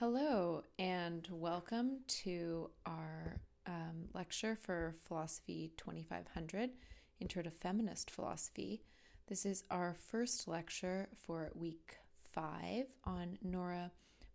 Hello, 0.00 0.62
and 0.78 1.26
welcome 1.28 2.02
to 2.06 2.70
our 2.86 3.40
um, 3.66 4.04
lecture 4.14 4.54
for 4.54 4.94
Philosophy 5.02 5.72
2500 5.76 6.70
Intro 7.18 7.42
to 7.42 7.50
Feminist 7.50 8.08
Philosophy. 8.08 8.84
This 9.26 9.44
is 9.44 9.64
our 9.72 9.96
first 10.08 10.46
lecture 10.46 11.08
for 11.16 11.50
week 11.56 11.96
five 12.32 12.84
on 13.02 13.38
Nora 13.42 13.90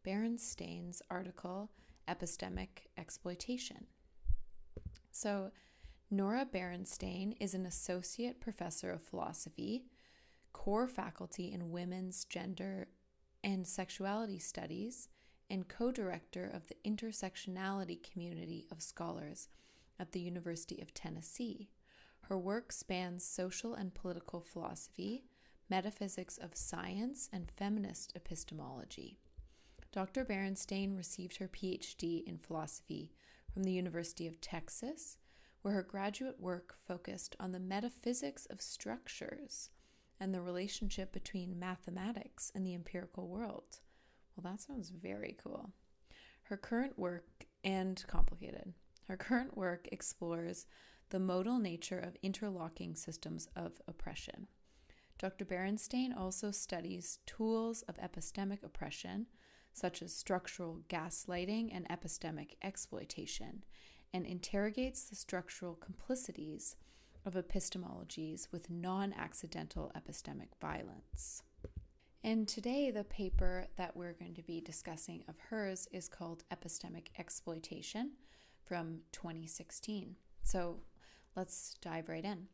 Berenstain's 0.06 1.02
article, 1.10 1.72
Epistemic 2.10 2.90
Exploitation. 2.98 3.86
So, 5.12 5.52
Nora 6.12 6.46
Berenstain 6.46 7.38
is 7.40 7.54
an 7.54 7.66
associate 7.66 8.42
professor 8.42 8.92
of 8.92 9.02
philosophy, 9.02 9.86
core 10.52 10.90
faculty 10.90 11.54
in 11.54 11.72
women's 11.72 12.26
gender 12.26 12.90
and 13.46 13.66
sexuality 13.66 14.40
studies 14.40 15.08
and 15.50 15.68
co 15.68 15.92
director 15.92 16.50
of 16.54 16.68
the 16.68 16.78
intersectionality 16.86 18.02
community 18.02 18.66
of 18.72 18.82
scholars 18.82 19.50
at 20.00 20.12
the 20.12 20.20
University 20.20 20.82
of 20.82 20.94
Tennessee. 20.94 21.70
Her 22.22 22.38
work 22.38 22.72
spans 22.72 23.26
social 23.26 23.74
and 23.74 23.94
political 23.94 24.42
philosophy, 24.42 25.26
metaphysics 25.70 26.38
of 26.38 26.56
science, 26.56 27.30
and 27.32 27.52
feminist 27.52 28.14
epistemology. 28.16 29.18
Dr. 29.92 30.26
Berenstain 30.26 30.98
received 30.98 31.38
her 31.38 31.48
PhD 31.48 32.24
in 32.26 32.38
philosophy 32.38 33.12
from 33.54 33.64
the 33.64 33.72
University 33.72 34.28
of 34.28 34.42
Texas, 34.42 35.18
where 35.62 35.76
her 35.76 35.84
graduate 35.84 36.40
work 36.40 36.76
focused 36.88 37.36
on 37.40 37.52
the 37.52 37.60
metaphysics 37.60 38.46
of 38.48 38.62
structures 38.62 39.70
and 40.20 40.34
the 40.34 40.42
relationship 40.42 41.12
between 41.12 41.60
mathematics 41.60 42.52
and 42.56 42.66
the 42.66 42.74
empirical 42.74 43.28
world. 43.28 43.82
Well, 44.36 44.52
that 44.52 44.62
sounds 44.62 44.90
very 44.90 45.36
cool. 45.44 45.72
Her 46.44 46.58
current 46.58 46.98
work, 46.98 47.46
and 47.64 48.04
complicated, 48.08 48.74
her 49.08 49.18
current 49.18 49.56
work 49.56 49.88
explores 49.92 50.66
the 51.10 51.20
modal 51.20 51.60
nature 51.60 52.00
of 52.00 52.18
interlocking 52.24 52.96
systems 52.96 53.48
of 53.56 53.82
oppression. 53.88 54.48
Dr. 55.20 55.46
Berenstain 55.46 56.18
also 56.18 56.52
studies 56.52 57.20
tools 57.26 57.84
of 57.84 57.98
epistemic 57.98 58.64
oppression, 58.64 59.28
such 59.72 60.02
as 60.02 60.16
structural 60.16 60.82
gaslighting 60.90 61.70
and 61.74 61.88
epistemic 61.90 62.56
exploitation, 62.62 63.64
and 64.14 64.26
interrogates 64.26 65.04
the 65.04 65.16
structural 65.16 65.76
complicities 65.76 66.76
of 67.26 67.36
epistemologies 67.36 68.52
with 68.52 68.70
non 68.70 69.14
accidental 69.14 69.92
epistemic 69.96 70.50
violence. 70.60 71.44
And 72.26 72.48
today, 72.48 72.90
the 72.90 73.04
paper 73.04 73.68
that 73.76 73.98
we're 73.98 74.14
going 74.14 74.36
to 74.36 74.42
be 74.42 74.62
discussing 74.62 75.26
of 75.28 75.36
hers 75.50 75.90
is 75.92 76.08
called 76.08 76.46
Epistemic 76.54 77.08
Exploitation 77.20 78.12
from 78.66 79.00
2016. 79.12 80.16
So 80.44 80.80
let's 81.36 81.76
dive 81.82 82.08
right 82.08 82.24
in. 82.24 82.48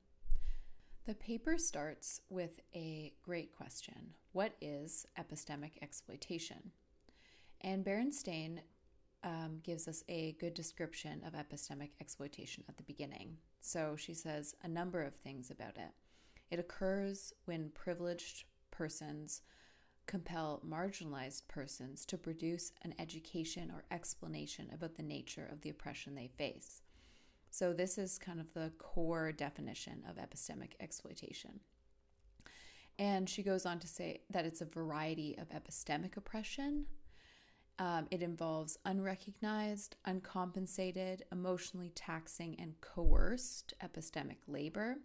The 1.06 1.14
paper 1.14 1.60
starts 1.60 2.20
with 2.30 2.62
a 2.74 3.14
great 3.22 3.56
question 3.56 4.16
What 4.32 4.54
is 4.60 5.06
epistemic 5.20 5.74
exploitation? 5.84 6.72
And 7.62 7.86
Berenstain 7.86 8.62
um, 9.24 9.60
gives 9.62 9.88
us 9.88 10.04
a 10.10 10.36
good 10.40 10.56
description 10.56 11.22
of 11.24 11.34
epistemic 11.34 11.92
exploitation 12.02 12.64
at 12.68 12.78
the 12.78 12.84
beginning. 12.84 13.38
So 13.62 13.96
she 13.96 14.16
says 14.16 14.56
a 14.64 14.68
number 14.68 15.04
of 15.04 15.14
things 15.14 15.52
about 15.52 15.78
it. 15.78 15.92
It 16.50 16.58
occurs 16.58 17.34
when 17.46 17.70
privileged 17.76 18.46
persons 18.72 19.44
compel 20.10 20.60
marginalized 20.68 21.48
persons 21.48 22.04
to 22.04 22.18
produce 22.18 22.72
an 22.82 22.96
education 22.98 23.70
or 23.72 23.84
explanation 23.92 24.68
about 24.74 24.96
the 24.96 25.04
nature 25.04 25.48
of 25.52 25.62
the 25.62 25.70
oppression 25.70 26.16
they 26.16 26.32
face. 26.36 26.82
So, 27.52 27.74
this 27.74 28.00
is 28.00 28.18
kind 28.18 28.40
of 28.40 28.52
the 28.54 28.72
core 28.80 29.32
definition 29.32 30.04
of 30.10 30.16
epistemic 30.16 30.72
exploitation. 30.80 31.60
And 32.98 33.30
she 33.30 33.44
goes 33.44 33.68
on 33.68 33.78
to 33.80 33.88
say 33.88 34.22
that 34.32 34.46
it's 34.46 34.62
a 34.62 34.66
variety 34.66 35.38
of 35.38 35.50
epistemic 35.50 36.18
oppression. 36.18 36.88
Um, 37.78 38.08
it 38.10 38.24
involves 38.24 38.80
unrecognized, 38.86 39.96
uncompensated, 40.06 41.24
emotionally 41.32 41.92
taxing, 41.94 42.56
and 42.60 42.74
coerced 42.82 43.76
epistemic 43.84 44.38
labor. 44.48 44.98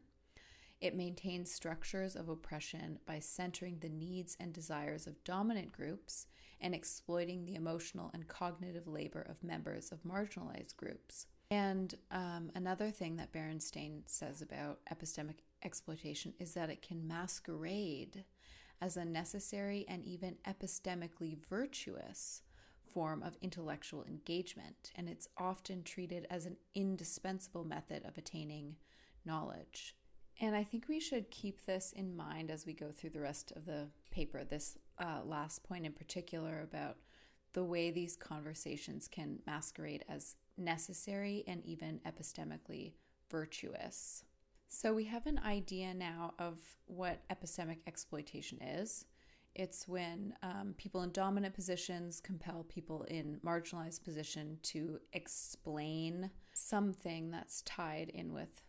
It 0.84 0.94
maintains 0.94 1.50
structures 1.50 2.14
of 2.14 2.28
oppression 2.28 2.98
by 3.06 3.18
centering 3.18 3.78
the 3.78 3.88
needs 3.88 4.36
and 4.38 4.52
desires 4.52 5.06
of 5.06 5.24
dominant 5.24 5.72
groups 5.72 6.26
and 6.60 6.74
exploiting 6.74 7.46
the 7.46 7.54
emotional 7.54 8.10
and 8.12 8.28
cognitive 8.28 8.86
labor 8.86 9.22
of 9.22 9.42
members 9.42 9.90
of 9.90 10.02
marginalized 10.02 10.76
groups. 10.76 11.26
And 11.50 11.94
um, 12.10 12.50
another 12.54 12.90
thing 12.90 13.16
that 13.16 13.32
Berenstain 13.32 14.02
says 14.04 14.42
about 14.42 14.80
epistemic 14.92 15.36
exploitation 15.62 16.34
is 16.38 16.52
that 16.52 16.68
it 16.68 16.82
can 16.82 17.08
masquerade 17.08 18.24
as 18.82 18.98
a 18.98 19.06
necessary 19.06 19.86
and 19.88 20.04
even 20.04 20.36
epistemically 20.46 21.38
virtuous 21.48 22.42
form 22.92 23.22
of 23.22 23.38
intellectual 23.40 24.04
engagement, 24.04 24.92
and 24.96 25.08
it's 25.08 25.28
often 25.38 25.82
treated 25.82 26.26
as 26.28 26.44
an 26.44 26.58
indispensable 26.74 27.64
method 27.64 28.04
of 28.04 28.18
attaining 28.18 28.76
knowledge. 29.24 29.96
And 30.40 30.56
I 30.56 30.64
think 30.64 30.88
we 30.88 31.00
should 31.00 31.30
keep 31.30 31.64
this 31.64 31.92
in 31.92 32.16
mind 32.16 32.50
as 32.50 32.66
we 32.66 32.72
go 32.72 32.90
through 32.90 33.10
the 33.10 33.20
rest 33.20 33.52
of 33.54 33.66
the 33.66 33.88
paper, 34.10 34.42
this 34.44 34.76
uh, 34.98 35.20
last 35.24 35.62
point 35.62 35.86
in 35.86 35.92
particular 35.92 36.60
about 36.62 36.96
the 37.52 37.64
way 37.64 37.90
these 37.90 38.16
conversations 38.16 39.06
can 39.06 39.38
masquerade 39.46 40.04
as 40.08 40.34
necessary 40.58 41.44
and 41.46 41.64
even 41.64 42.00
epistemically 42.06 42.94
virtuous. 43.30 44.24
So, 44.68 44.92
we 44.92 45.04
have 45.04 45.26
an 45.26 45.40
idea 45.44 45.94
now 45.94 46.34
of 46.40 46.58
what 46.86 47.20
epistemic 47.28 47.78
exploitation 47.86 48.60
is. 48.60 49.04
It's 49.54 49.86
when 49.86 50.34
um, 50.42 50.74
people 50.76 51.02
in 51.02 51.12
dominant 51.12 51.54
positions 51.54 52.18
compel 52.18 52.64
people 52.64 53.04
in 53.04 53.38
marginalized 53.46 54.02
position 54.02 54.58
to 54.64 54.98
explain 55.12 56.30
something 56.54 57.30
that's 57.30 57.62
tied 57.62 58.08
in 58.08 58.32
with 58.32 58.62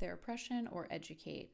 their 0.00 0.14
oppression 0.14 0.68
or 0.72 0.88
educate 0.90 1.52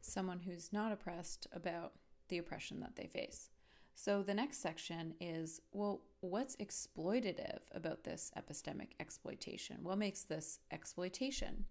someone 0.00 0.40
who's 0.40 0.72
not 0.72 0.92
oppressed 0.92 1.46
about 1.52 1.92
the 2.28 2.38
oppression 2.38 2.80
that 2.80 2.96
they 2.96 3.06
face. 3.06 3.50
So 3.94 4.22
the 4.22 4.34
next 4.34 4.58
section 4.58 5.14
is 5.20 5.60
well, 5.72 6.02
what's 6.20 6.56
exploitative 6.56 7.60
about 7.72 8.04
this 8.04 8.30
epistemic 8.36 8.90
exploitation? 9.00 9.78
What 9.82 9.98
makes 9.98 10.24
this 10.24 10.60
exploitation? 10.70 11.64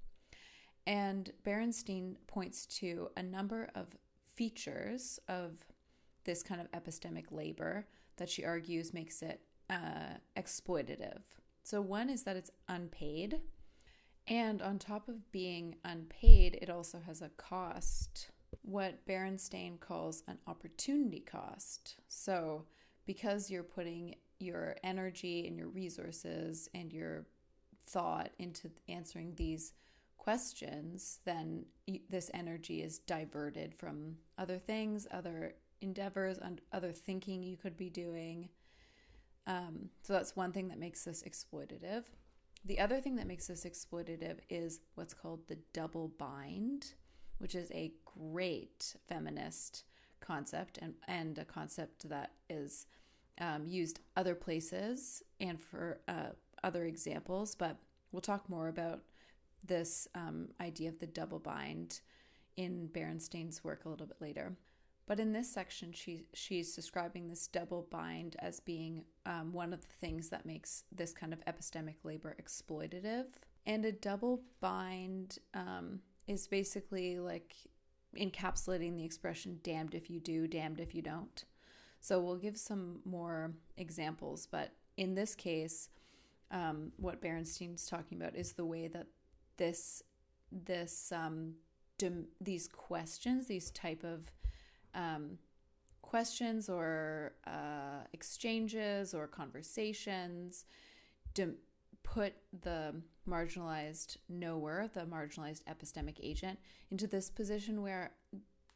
And 0.87 1.31
Berenstain 1.43 2.15
points 2.27 2.65
to 2.77 3.09
a 3.17 3.23
number 3.23 3.69
of 3.75 3.87
features 4.35 5.19
of 5.27 5.65
this 6.25 6.43
kind 6.43 6.61
of 6.61 6.71
epistemic 6.71 7.25
labor 7.31 7.87
that 8.17 8.29
she 8.29 8.43
argues 8.43 8.93
makes 8.93 9.21
it 9.21 9.41
uh, 9.69 10.17
exploitative. 10.37 11.21
So, 11.63 11.81
one 11.81 12.09
is 12.09 12.23
that 12.23 12.35
it's 12.35 12.51
unpaid. 12.67 13.39
And 14.27 14.61
on 14.61 14.79
top 14.79 15.07
of 15.07 15.31
being 15.31 15.75
unpaid, 15.83 16.57
it 16.61 16.69
also 16.69 16.99
has 17.05 17.21
a 17.21 17.29
cost, 17.29 18.31
what 18.63 19.05
Berenstain 19.05 19.79
calls 19.79 20.23
an 20.27 20.39
opportunity 20.47 21.19
cost. 21.19 21.97
So, 22.07 22.65
because 23.05 23.51
you're 23.51 23.63
putting 23.63 24.15
your 24.39 24.75
energy 24.83 25.47
and 25.47 25.55
your 25.55 25.67
resources 25.67 26.69
and 26.73 26.91
your 26.91 27.25
thought 27.85 28.31
into 28.39 28.71
answering 28.89 29.33
these 29.35 29.73
questions, 30.17 31.19
then 31.25 31.65
this 32.09 32.31
energy 32.33 32.81
is 32.81 32.97
diverted 32.97 33.75
from 33.75 34.17
other 34.39 34.57
things, 34.57 35.07
other 35.11 35.53
endeavors, 35.81 36.39
and 36.39 36.61
other 36.73 36.91
thinking 36.91 37.43
you 37.43 37.57
could 37.57 37.77
be 37.77 37.91
doing. 37.91 38.49
Um, 39.45 39.89
so 40.01 40.13
that's 40.13 40.35
one 40.35 40.51
thing 40.51 40.69
that 40.69 40.79
makes 40.79 41.03
this 41.03 41.23
exploitative. 41.23 42.05
The 42.65 42.79
other 42.79 42.99
thing 42.99 43.15
that 43.17 43.27
makes 43.27 43.45
this 43.45 43.63
exploitative 43.63 44.39
is 44.49 44.79
what's 44.95 45.13
called 45.13 45.47
the 45.47 45.59
double 45.71 46.07
bind, 46.17 46.93
which 47.37 47.53
is 47.53 47.71
a 47.71 47.93
great 48.05 48.95
feminist 49.07 49.83
concept 50.19 50.79
and, 50.81 50.95
and 51.07 51.37
a 51.37 51.45
concept 51.45 52.09
that 52.09 52.31
is 52.49 52.87
um, 53.39 53.67
used 53.67 53.99
other 54.15 54.33
places 54.33 55.21
and 55.39 55.61
for 55.61 55.99
uh, 56.07 56.29
other 56.63 56.85
examples. 56.85 57.53
But 57.53 57.77
we'll 58.11 58.21
talk 58.21 58.49
more 58.49 58.67
about 58.67 59.01
this 59.63 60.07
um, 60.15 60.49
idea 60.59 60.89
of 60.89 60.99
the 60.99 61.07
double 61.07 61.39
bind 61.39 61.99
in 62.57 62.87
Berenstain's 62.87 63.63
work 63.63 63.85
a 63.85 63.89
little 63.89 64.07
bit 64.07 64.21
later. 64.21 64.55
But 65.07 65.19
in 65.19 65.33
this 65.33 65.51
section, 65.51 65.91
she 65.91 66.25
she's 66.33 66.75
describing 66.75 67.27
this 67.27 67.47
double 67.47 67.87
bind 67.91 68.35
as 68.39 68.59
being 68.59 69.05
um, 69.25 69.53
one 69.53 69.71
of 69.71 69.81
the 69.81 69.93
things 69.99 70.29
that 70.29 70.45
makes 70.45 70.83
this 70.91 71.13
kind 71.13 71.31
of 71.31 71.45
epistemic 71.45 71.97
labor 72.03 72.35
exploitative. 72.41 73.25
And 73.67 73.85
a 73.85 73.91
double 73.91 74.41
bind 74.61 75.37
um, 75.53 75.99
is 76.27 76.47
basically 76.47 77.19
like 77.19 77.55
encapsulating 78.17 78.97
the 78.97 79.05
expression 79.05 79.59
"damned 79.61 79.93
if 79.93 80.09
you 80.09 80.19
do, 80.19 80.47
damned 80.47 80.79
if 80.79 80.95
you 80.95 81.03
don't." 81.03 81.45
So 81.99 82.19
we'll 82.19 82.37
give 82.37 82.57
some 82.57 82.99
more 83.05 83.53
examples, 83.77 84.47
but 84.47 84.71
in 84.97 85.15
this 85.15 85.35
case, 85.35 85.89
um, 86.51 86.91
what 86.97 87.21
Berenstain's 87.21 87.87
talking 87.87 88.19
about 88.19 88.35
is 88.35 88.53
the 88.53 88.65
way 88.65 88.87
that 88.87 89.07
this 89.57 90.01
this 90.51 91.11
um, 91.11 91.55
dem- 91.97 92.27
these 92.41 92.67
questions, 92.67 93.47
these 93.47 93.71
type 93.71 94.03
of 94.03 94.31
um, 94.95 95.37
questions 96.01 96.69
or 96.69 97.33
uh, 97.45 98.05
exchanges 98.13 99.13
or 99.13 99.27
conversations, 99.27 100.65
dem- 101.33 101.57
put 102.03 102.33
the 102.61 102.95
marginalized 103.27 104.17
knower, 104.29 104.89
the 104.93 105.01
marginalized 105.01 105.63
epistemic 105.63 106.17
agent, 106.21 106.59
into 106.91 107.07
this 107.07 107.29
position 107.29 107.81
where 107.81 108.11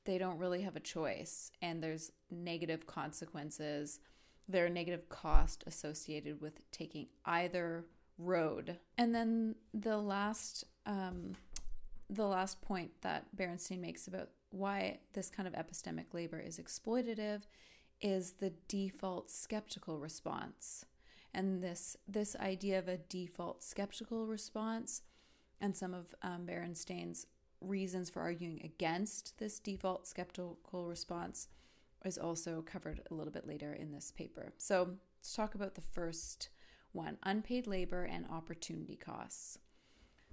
they 0.06 0.18
don't 0.18 0.40
really 0.40 0.62
have 0.62 0.76
a 0.76 0.80
choice 0.80 1.52
and 1.62 1.82
there's 1.82 2.12
negative 2.32 2.88
consequences. 2.88 4.00
There 4.48 4.66
are 4.66 4.70
negative 4.70 5.08
costs 5.10 5.64
associated 5.68 6.42
with 6.42 6.70
taking 6.72 7.08
either 7.26 7.86
road. 8.18 8.78
And 8.98 9.14
then 9.14 9.56
the 9.74 9.98
last 9.98 10.66
um, 10.86 11.36
the 12.10 12.26
last 12.26 12.60
point 12.62 12.90
that 13.02 13.28
Berenstain 13.36 13.80
makes 13.80 14.08
about 14.08 14.30
why 14.52 15.00
this 15.14 15.30
kind 15.30 15.48
of 15.48 15.54
epistemic 15.54 16.14
labor 16.14 16.40
is 16.40 16.60
exploitative 16.60 17.44
is 18.02 18.34
the 18.34 18.54
default 18.68 19.30
skeptical 19.30 20.00
response 20.00 20.86
and 21.34 21.62
this 21.62 21.96
this 22.08 22.36
idea 22.38 22.80
of 22.80 22.88
a 22.88 22.98
default 22.98 23.64
skeptical 23.64 24.26
response 24.26 25.04
and 25.62 25.76
some 25.76 25.94
of 25.94 26.16
um, 26.22 26.46
Berenstain's 26.46 27.28
reasons 27.62 28.10
for 28.10 28.22
arguing 28.22 28.62
against 28.64 29.38
this 29.38 29.60
default 29.60 30.08
skeptical 30.08 30.88
response 30.88 31.48
is 32.06 32.18
also 32.18 32.62
covered 32.62 33.02
a 33.12 33.14
little 33.14 33.34
bit 33.34 33.46
later 33.46 33.74
in 33.74 33.92
this 33.92 34.12
paper. 34.12 34.54
So 34.58 34.96
let's 35.20 35.36
talk 35.36 35.56
about 35.56 35.76
the 35.76 35.82
first 35.82 36.50
one 36.94 37.18
unpaid 37.24 37.68
labor 37.68 38.06
and 38.06 38.26
opportunity 38.32 38.96
costs. 38.96 39.60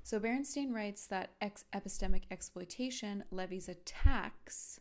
So 0.06 0.20
Berenstain 0.20 0.72
writes 0.72 1.08
that 1.08 1.30
ex- 1.40 1.64
epistemic 1.74 2.26
exploitation 2.30 3.24
levies 3.32 3.68
a 3.68 3.74
tax 3.74 4.78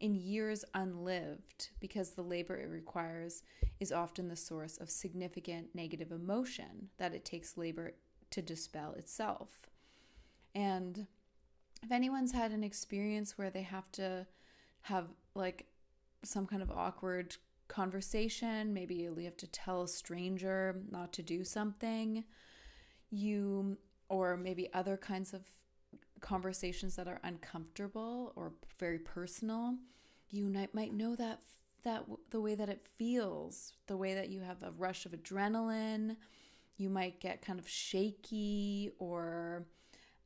in 0.00 0.16
years 0.16 0.64
unlived 0.74 1.70
because 1.78 2.10
the 2.10 2.24
labor 2.24 2.56
it 2.56 2.68
requires 2.68 3.44
is 3.78 3.92
often 3.92 4.26
the 4.26 4.34
source 4.34 4.76
of 4.78 4.90
significant 4.90 5.68
negative 5.72 6.10
emotion 6.10 6.88
that 6.98 7.14
it 7.14 7.24
takes 7.24 7.56
labor 7.56 7.92
to 8.30 8.42
dispel 8.42 8.94
itself. 8.94 9.70
And 10.52 11.06
if 11.80 11.92
anyone's 11.92 12.32
had 12.32 12.50
an 12.50 12.64
experience 12.64 13.38
where 13.38 13.50
they 13.50 13.62
have 13.62 13.92
to 13.92 14.26
have 14.80 15.06
like 15.36 15.66
some 16.24 16.44
kind 16.44 16.60
of 16.60 16.72
awkward 16.72 17.36
conversation, 17.68 18.74
maybe 18.74 18.96
you 18.96 19.14
have 19.26 19.36
to 19.36 19.46
tell 19.46 19.84
a 19.84 19.88
stranger 19.88 20.82
not 20.90 21.12
to 21.12 21.22
do 21.22 21.44
something, 21.44 22.24
you 23.10 23.78
or 24.08 24.36
maybe 24.36 24.72
other 24.72 24.96
kinds 24.96 25.32
of 25.32 25.42
conversations 26.20 26.96
that 26.96 27.08
are 27.08 27.20
uncomfortable 27.22 28.32
or 28.36 28.52
very 28.78 28.98
personal, 28.98 29.74
you 30.30 30.52
might 30.72 30.92
know 30.92 31.14
that 31.16 31.40
that 31.84 32.04
the 32.30 32.40
way 32.40 32.56
that 32.56 32.68
it 32.68 32.84
feels, 32.96 33.74
the 33.86 33.96
way 33.96 34.14
that 34.14 34.28
you 34.28 34.40
have 34.40 34.60
a 34.64 34.72
rush 34.72 35.06
of 35.06 35.12
adrenaline, 35.12 36.16
you 36.76 36.90
might 36.90 37.20
get 37.20 37.42
kind 37.42 37.60
of 37.60 37.68
shaky 37.68 38.90
or 38.98 39.64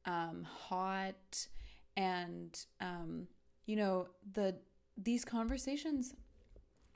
um, 0.07 0.43
hot, 0.45 1.47
and 1.97 2.65
um, 2.81 3.27
you 3.67 3.77
know 3.77 4.09
the 4.33 4.55
these 4.97 5.25
conversations 5.25 6.15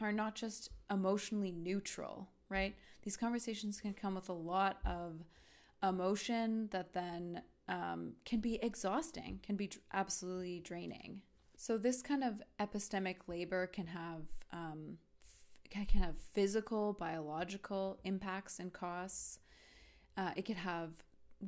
are 0.00 0.12
not 0.12 0.34
just 0.34 0.70
emotionally 0.90 1.52
neutral, 1.52 2.28
right? 2.48 2.75
These 3.02 3.16
conversations 3.16 3.80
can 3.80 3.92
come 3.92 4.14
with 4.14 4.28
a 4.28 4.34
lot 4.34 4.78
of 4.84 5.25
emotion 5.88 6.69
that 6.70 6.92
then 6.92 7.42
um, 7.69 8.12
can 8.25 8.40
be 8.40 8.58
exhausting, 8.62 9.40
can 9.42 9.56
be 9.56 9.70
absolutely 9.92 10.60
draining. 10.60 11.22
So 11.56 11.78
this 11.78 12.02
kind 12.02 12.25
of 12.25 12.42
epistemic 12.60 13.16
labor 13.26 13.66
can 13.66 13.86
have 13.86 14.22
um, 14.52 14.98
can 15.70 16.02
have 16.02 16.14
physical, 16.32 16.92
biological 16.92 17.98
impacts 18.04 18.60
and 18.60 18.72
costs. 18.72 19.40
Uh, 20.16 20.31
it 20.36 20.42
could 20.42 20.56
have 20.56 20.90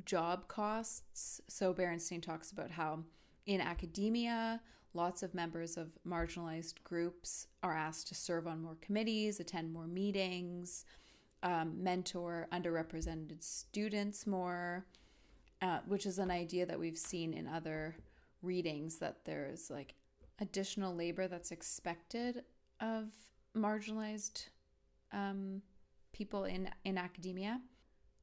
job 0.05 0.47
costs. 0.47 1.39
So 1.47 1.73
Berenstain 1.73 2.21
talks 2.21 2.51
about 2.51 2.71
how 2.71 3.03
in 3.45 3.61
academia, 3.61 4.61
lots 4.93 5.23
of 5.23 5.33
members 5.33 5.77
of 5.77 5.97
marginalized 6.05 6.83
groups 6.83 7.47
are 7.63 7.73
asked 7.73 8.07
to 8.09 8.15
serve 8.15 8.47
on 8.47 8.61
more 8.61 8.77
committees, 8.81 9.39
attend 9.39 9.71
more 9.71 9.87
meetings, 9.87 10.83
um, 11.43 11.83
mentor 11.83 12.47
underrepresented 12.51 13.41
students 13.43 14.25
more, 14.25 14.85
uh, 15.61 15.79
which 15.87 16.05
is 16.05 16.19
an 16.19 16.31
idea 16.31 16.65
that 16.65 16.79
we've 16.79 16.97
seen 16.97 17.33
in 17.33 17.47
other 17.47 17.95
readings 18.41 18.97
that 18.99 19.25
there's 19.25 19.69
like 19.69 19.95
additional 20.39 20.95
labor 20.95 21.27
that's 21.27 21.51
expected 21.51 22.43
of 22.79 23.05
marginalized 23.55 24.47
um, 25.11 25.61
people 26.13 26.45
in 26.45 26.69
in 26.83 26.97
academia. 26.97 27.61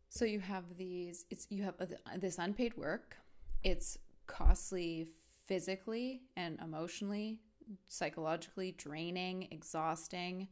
So 0.09 0.25
you 0.25 0.41
have 0.41 0.77
these. 0.77 1.25
It's 1.31 1.47
you 1.51 1.65
have 1.65 1.75
this 2.19 2.39
unpaid 2.39 2.77
work. 2.77 3.17
It's 3.63 3.99
costly 4.27 5.09
physically 5.47 6.23
and 6.37 6.59
emotionally, 6.61 7.41
psychologically 7.89 8.73
draining, 8.73 9.49
exhausting. 9.51 10.49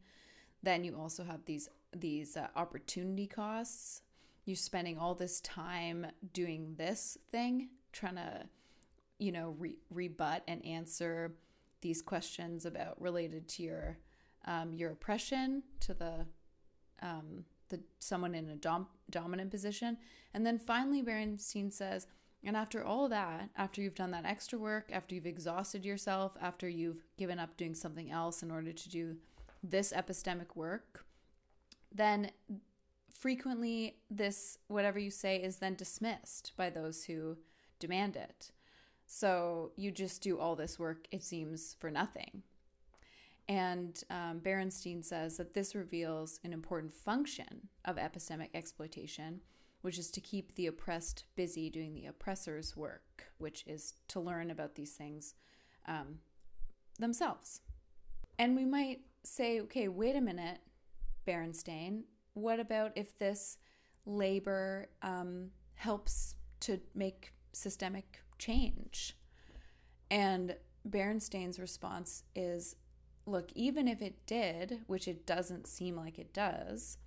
Then 0.61 0.83
you 0.83 0.97
also 0.97 1.23
have 1.23 1.45
these 1.45 1.69
these 1.95 2.37
uh, 2.37 2.47
opportunity 2.55 3.27
costs. 3.27 4.01
You're 4.45 4.55
spending 4.55 4.97
all 4.97 5.15
this 5.15 5.39
time 5.41 6.07
doing 6.33 6.75
this 6.77 7.17
thing, 7.31 7.69
trying 7.93 8.15
to, 8.15 8.45
you 9.17 9.31
know, 9.31 9.55
re- 9.57 9.77
rebut 9.89 10.43
and 10.47 10.65
answer 10.65 11.35
these 11.81 12.01
questions 12.01 12.65
about 12.65 12.99
related 13.01 13.47
to 13.49 13.63
your 13.63 13.97
um, 14.45 14.73
your 14.73 14.91
oppression, 14.91 15.63
to 15.79 15.93
the 15.93 16.25
um, 17.01 17.45
the 17.69 17.79
someone 17.99 18.35
in 18.35 18.49
a 18.49 18.55
dom- 18.55 18.87
dominant 19.09 19.51
position, 19.51 19.97
and 20.33 20.45
then 20.45 20.59
finally, 20.59 21.01
Berenstain 21.01 21.71
says, 21.71 22.07
and 22.43 22.57
after 22.57 22.83
all 22.83 23.07
that, 23.07 23.49
after 23.55 23.81
you've 23.81 23.95
done 23.95 24.11
that 24.11 24.25
extra 24.25 24.59
work, 24.59 24.89
after 24.91 25.15
you've 25.15 25.25
exhausted 25.25 25.85
yourself, 25.85 26.33
after 26.41 26.67
you've 26.67 27.03
given 27.17 27.39
up 27.39 27.55
doing 27.55 27.73
something 27.73 28.11
else 28.11 28.43
in 28.43 28.51
order 28.51 28.73
to 28.73 28.89
do 28.89 29.15
this 29.63 29.93
epistemic 29.93 30.55
work, 30.55 31.05
then 31.93 32.31
frequently 33.13 33.97
this 34.09 34.57
whatever 34.67 34.99
you 34.99 35.11
say 35.11 35.37
is 35.37 35.57
then 35.57 35.75
dismissed 35.75 36.51
by 36.57 36.69
those 36.69 37.05
who 37.05 37.37
demand 37.79 38.15
it. 38.15 38.51
So 39.05 39.71
you 39.75 39.91
just 39.91 40.21
do 40.21 40.39
all 40.39 40.55
this 40.55 40.79
work, 40.79 41.07
it 41.11 41.23
seems, 41.23 41.75
for 41.79 41.91
nothing. 41.91 42.43
And 43.47 44.01
um, 44.09 44.39
Berenstain 44.39 45.03
says 45.03 45.37
that 45.37 45.53
this 45.53 45.75
reveals 45.75 46.39
an 46.43 46.53
important 46.53 46.93
function 46.93 47.67
of 47.83 47.97
epistemic 47.97 48.49
exploitation, 48.53 49.41
which 49.81 49.99
is 49.99 50.09
to 50.11 50.21
keep 50.21 50.55
the 50.55 50.67
oppressed 50.67 51.25
busy 51.35 51.69
doing 51.69 51.93
the 51.93 52.05
oppressor's 52.05 52.75
work, 52.77 53.25
which 53.37 53.65
is 53.67 53.95
to 54.07 54.21
learn 54.21 54.49
about 54.49 54.75
these 54.75 54.93
things 54.93 55.35
um, 55.87 56.19
themselves. 56.99 57.61
And 58.39 58.55
we 58.55 58.65
might 58.65 59.01
say, 59.23 59.59
okay, 59.61 59.89
wait 59.89 60.15
a 60.15 60.21
minute, 60.21 60.59
Berenstain, 61.25 62.03
what 62.33 62.59
about 62.59 62.91
if 62.95 63.17
this 63.17 63.57
labor 64.05 64.89
um, 65.01 65.49
helps 65.75 66.35
to 66.61 66.79
make 66.95 67.33
systemic 67.51 68.21
change? 68.37 69.17
And 70.09 70.55
Berenstain's 70.87 71.59
response 71.59 72.23
is 72.35 72.75
look, 73.25 73.51
even 73.55 73.87
if 73.87 74.01
it 74.01 74.25
did, 74.25 74.81
which 74.87 75.07
it 75.07 75.25
doesn't 75.25 75.67
seem 75.67 75.95
like 75.95 76.19
it 76.19 76.33
does, 76.33 76.97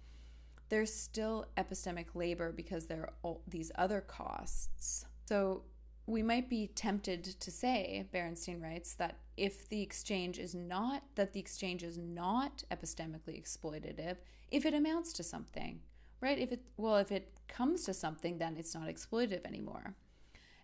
there's 0.68 0.92
still 0.92 1.46
epistemic 1.56 2.06
labor 2.14 2.52
because 2.52 2.87
there 2.87 3.02
are 3.02 3.12
all 3.23 3.42
these 3.46 3.70
other 3.76 4.00
costs. 4.00 5.04
So 5.28 5.62
we 6.07 6.23
might 6.23 6.49
be 6.49 6.69
tempted 6.69 7.25
to 7.25 7.51
say, 7.51 8.07
Berenstain 8.15 8.63
writes, 8.63 8.95
that 8.95 9.19
if 9.37 9.69
the 9.69 9.83
exchange 9.83 10.39
is 10.39 10.55
not 10.55 11.03
that 11.17 11.33
the 11.33 11.41
exchange 11.41 11.83
is 11.83 11.99
not 11.99 12.63
epistemically 12.71 13.41
exploitative, 13.41 14.17
if 14.51 14.65
it 14.65 14.75
amounts 14.75 15.13
to 15.15 15.23
something, 15.25 15.81
right? 16.21 16.39
If 16.39 16.53
it 16.53 16.63
well, 16.77 16.97
if 16.97 17.11
it 17.11 17.33
comes 17.49 17.85
to 17.85 17.95
something, 17.95 18.39
then 18.39 18.57
it's 18.57 18.75
not 18.75 18.89
exploitative 18.89 19.45
anymore. 19.45 19.95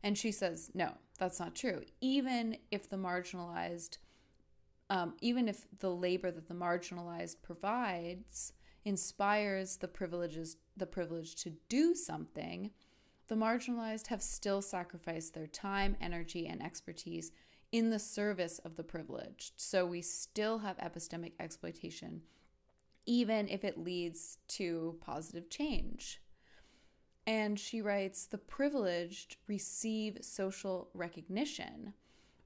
And 0.05 0.17
she 0.17 0.33
says, 0.33 0.71
no, 0.75 0.93
that's 1.19 1.39
not 1.39 1.55
true. 1.55 1.83
Even 2.01 2.57
if 2.71 2.89
the 2.89 2.97
marginalized, 2.97 3.99
um, 4.91 5.15
even 5.21 5.49
if 5.49 5.67
the 5.79 5.91
labor 5.91 6.31
that 6.31 6.49
the 6.49 6.55
marginalized 6.55 7.37
provides 7.43 8.53
inspires 8.85 9.77
the 9.77 9.87
privileges, 9.89 10.57
the 10.77 10.87
privilege 10.87 11.37
to 11.37 11.53
do 11.69 11.95
something, 11.95 12.71
the 13.29 13.35
marginalized 13.35 14.09
have 14.09 14.23
still 14.23 14.63
sacrificed 14.63 15.35
their 15.35 15.47
time, 15.47 15.97
energy, 16.01 16.47
and 16.47 16.63
expertise 16.63 17.33
in 17.71 17.91
the 17.91 17.99
service 17.99 18.59
of 18.61 18.77
the 18.77 18.85
privileged. 18.85 19.55
So 19.57 19.87
we 19.87 20.03
still 20.03 20.59
have 20.59 20.77
epistemic 20.79 21.33
exploitation, 21.41 22.23
even 23.07 23.49
if 23.49 23.65
it 23.65 23.79
leads 23.79 24.39
to 24.49 24.97
positive 25.01 25.49
change. 25.49 26.21
And 27.27 27.59
she 27.59 27.81
writes 27.81 28.27
the 28.27 28.39
privileged 28.39 29.37
receive 29.47 30.19
social 30.21 30.89
recognition 30.93 31.95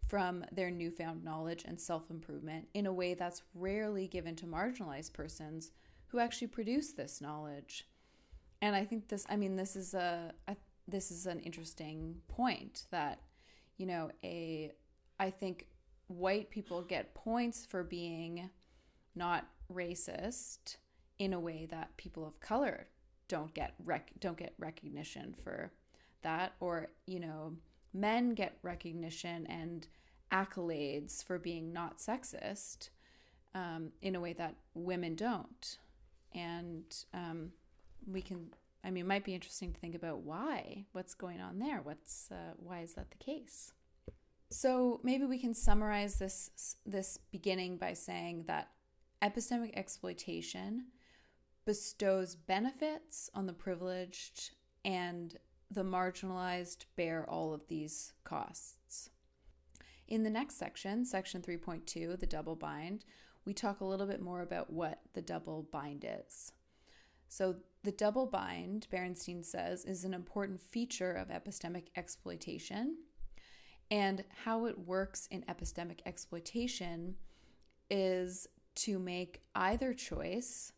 from 0.07 0.45
their 0.53 0.71
newfound 0.71 1.25
knowledge 1.25 1.65
and 1.67 1.81
self 1.81 2.11
improvement 2.11 2.69
in 2.75 2.87
a 2.87 2.93
way 2.93 3.15
that's 3.15 3.43
rarely 3.55 4.07
given 4.07 4.37
to 4.37 4.47
marginalized 4.47 5.13
persons 5.13 5.73
who 6.09 6.19
actually 6.19 6.47
produce 6.47 6.93
this 6.93 7.21
knowledge. 7.21 7.89
And 8.63 8.77
I 8.77 8.85
think 8.85 9.09
this, 9.09 9.27
I 9.29 9.37
mean, 9.37 9.57
this 9.57 9.77
is 9.77 9.95
a, 9.95 10.33
a 10.47 10.57
this 10.89 11.11
is 11.11 11.27
an 11.27 11.41
interesting 11.41 12.17
point 12.29 12.87
that, 12.91 13.21
you 13.77 13.87
know, 13.87 14.11
a, 14.23 14.73
I 15.19 15.31
think 15.31 15.67
white 16.09 16.51
people 16.51 16.83
get 16.83 17.15
points 17.15 17.67
for 17.67 17.83
being 17.83 18.51
not 19.15 19.47
racist 19.73 20.77
in 21.19 21.33
a 21.33 21.41
way 21.41 21.67
that 21.71 21.97
people 21.97 22.27
of 22.27 22.39
color 22.41 22.87
don't 23.29 23.53
get 23.55 23.75
rec- 23.85 24.13
don't 24.21 24.37
get 24.37 24.55
recognition 24.59 25.35
for 25.43 25.73
that 26.23 26.53
or 26.61 26.87
you 27.07 27.19
know 27.19 27.53
men 27.93 28.35
get 28.35 28.59
recognition 28.63 29.47
and 29.47 29.89
accolades 30.33 31.25
for 31.25 31.39
being 31.39 31.73
not 31.73 31.99
sexist 31.99 32.91
um, 33.55 33.91
in 34.03 34.15
a 34.15 34.21
way 34.21 34.33
that 34.35 34.55
women 34.75 35.15
don't. 35.15 35.79
And 36.35 36.85
um, 37.15 37.53
we 38.07 38.21
can 38.21 38.51
i 38.87 38.91
mean 38.91 39.05
it 39.05 39.09
might 39.09 39.25
be 39.25 39.35
interesting 39.35 39.73
to 39.73 39.81
think 39.81 39.95
about 39.95 40.21
why 40.21 40.85
what's 40.93 41.15
going 41.15 41.41
on 41.41 41.59
there 41.59 41.81
what's 41.83 42.31
uh, 42.31 42.55
why 42.57 42.81
is 42.81 42.95
that 42.95 43.11
the 43.11 43.19
case 43.19 43.73
so 44.51 45.01
maybe 45.03 45.25
we 45.25 45.39
can 45.39 45.53
summarize 45.53 46.19
this 46.19 46.77
this 46.87 47.19
beginning 47.31 47.77
by 47.77 47.93
saying 47.93 48.45
that 48.47 48.71
epistemic 49.23 49.77
exploitation 49.77 50.87
bestows 51.67 52.37
benefits 52.37 53.29
on 53.35 53.47
the 53.47 53.53
privileged, 53.53 54.53
and 54.85 55.37
the 55.71 55.85
marginalized 55.85 56.87
bear 56.95 57.29
all 57.29 57.53
of 57.53 57.67
these 57.69 58.15
costs. 58.25 59.11
In 60.09 60.23
the 60.23 60.31
next 60.31 60.57
section, 60.57 61.05
section 61.05 61.43
3.2, 61.43 62.19
the 62.19 62.27
double 62.27 62.55
bind, 62.55 63.05
we 63.45 63.53
talk 63.53 63.81
a 63.81 63.85
little 63.85 64.07
bit 64.07 64.23
more 64.23 64.43
about 64.43 64.73
what 64.73 65.01
the 65.15 65.23
double 65.23 65.67
bind 65.73 66.07
is. 66.09 66.53
So, 67.29 67.57
the 67.83 67.93
double 67.93 68.27
bind, 68.27 68.89
Berenstain 68.93 69.45
says, 69.45 69.85
is 69.85 70.05
an 70.05 70.13
important 70.13 70.61
feature 70.61 71.13
of 71.13 71.29
epistemic 71.29 71.85
exploitation. 71.95 72.97
And 73.91 74.25
how 74.45 74.67
it 74.67 74.77
works 74.77 75.29
in 75.31 75.43
epistemic 75.43 76.01
exploitation 76.05 77.15
is 77.89 78.49
to 78.75 78.99
make 78.99 79.43
either 79.55 79.95
choice 79.95 80.73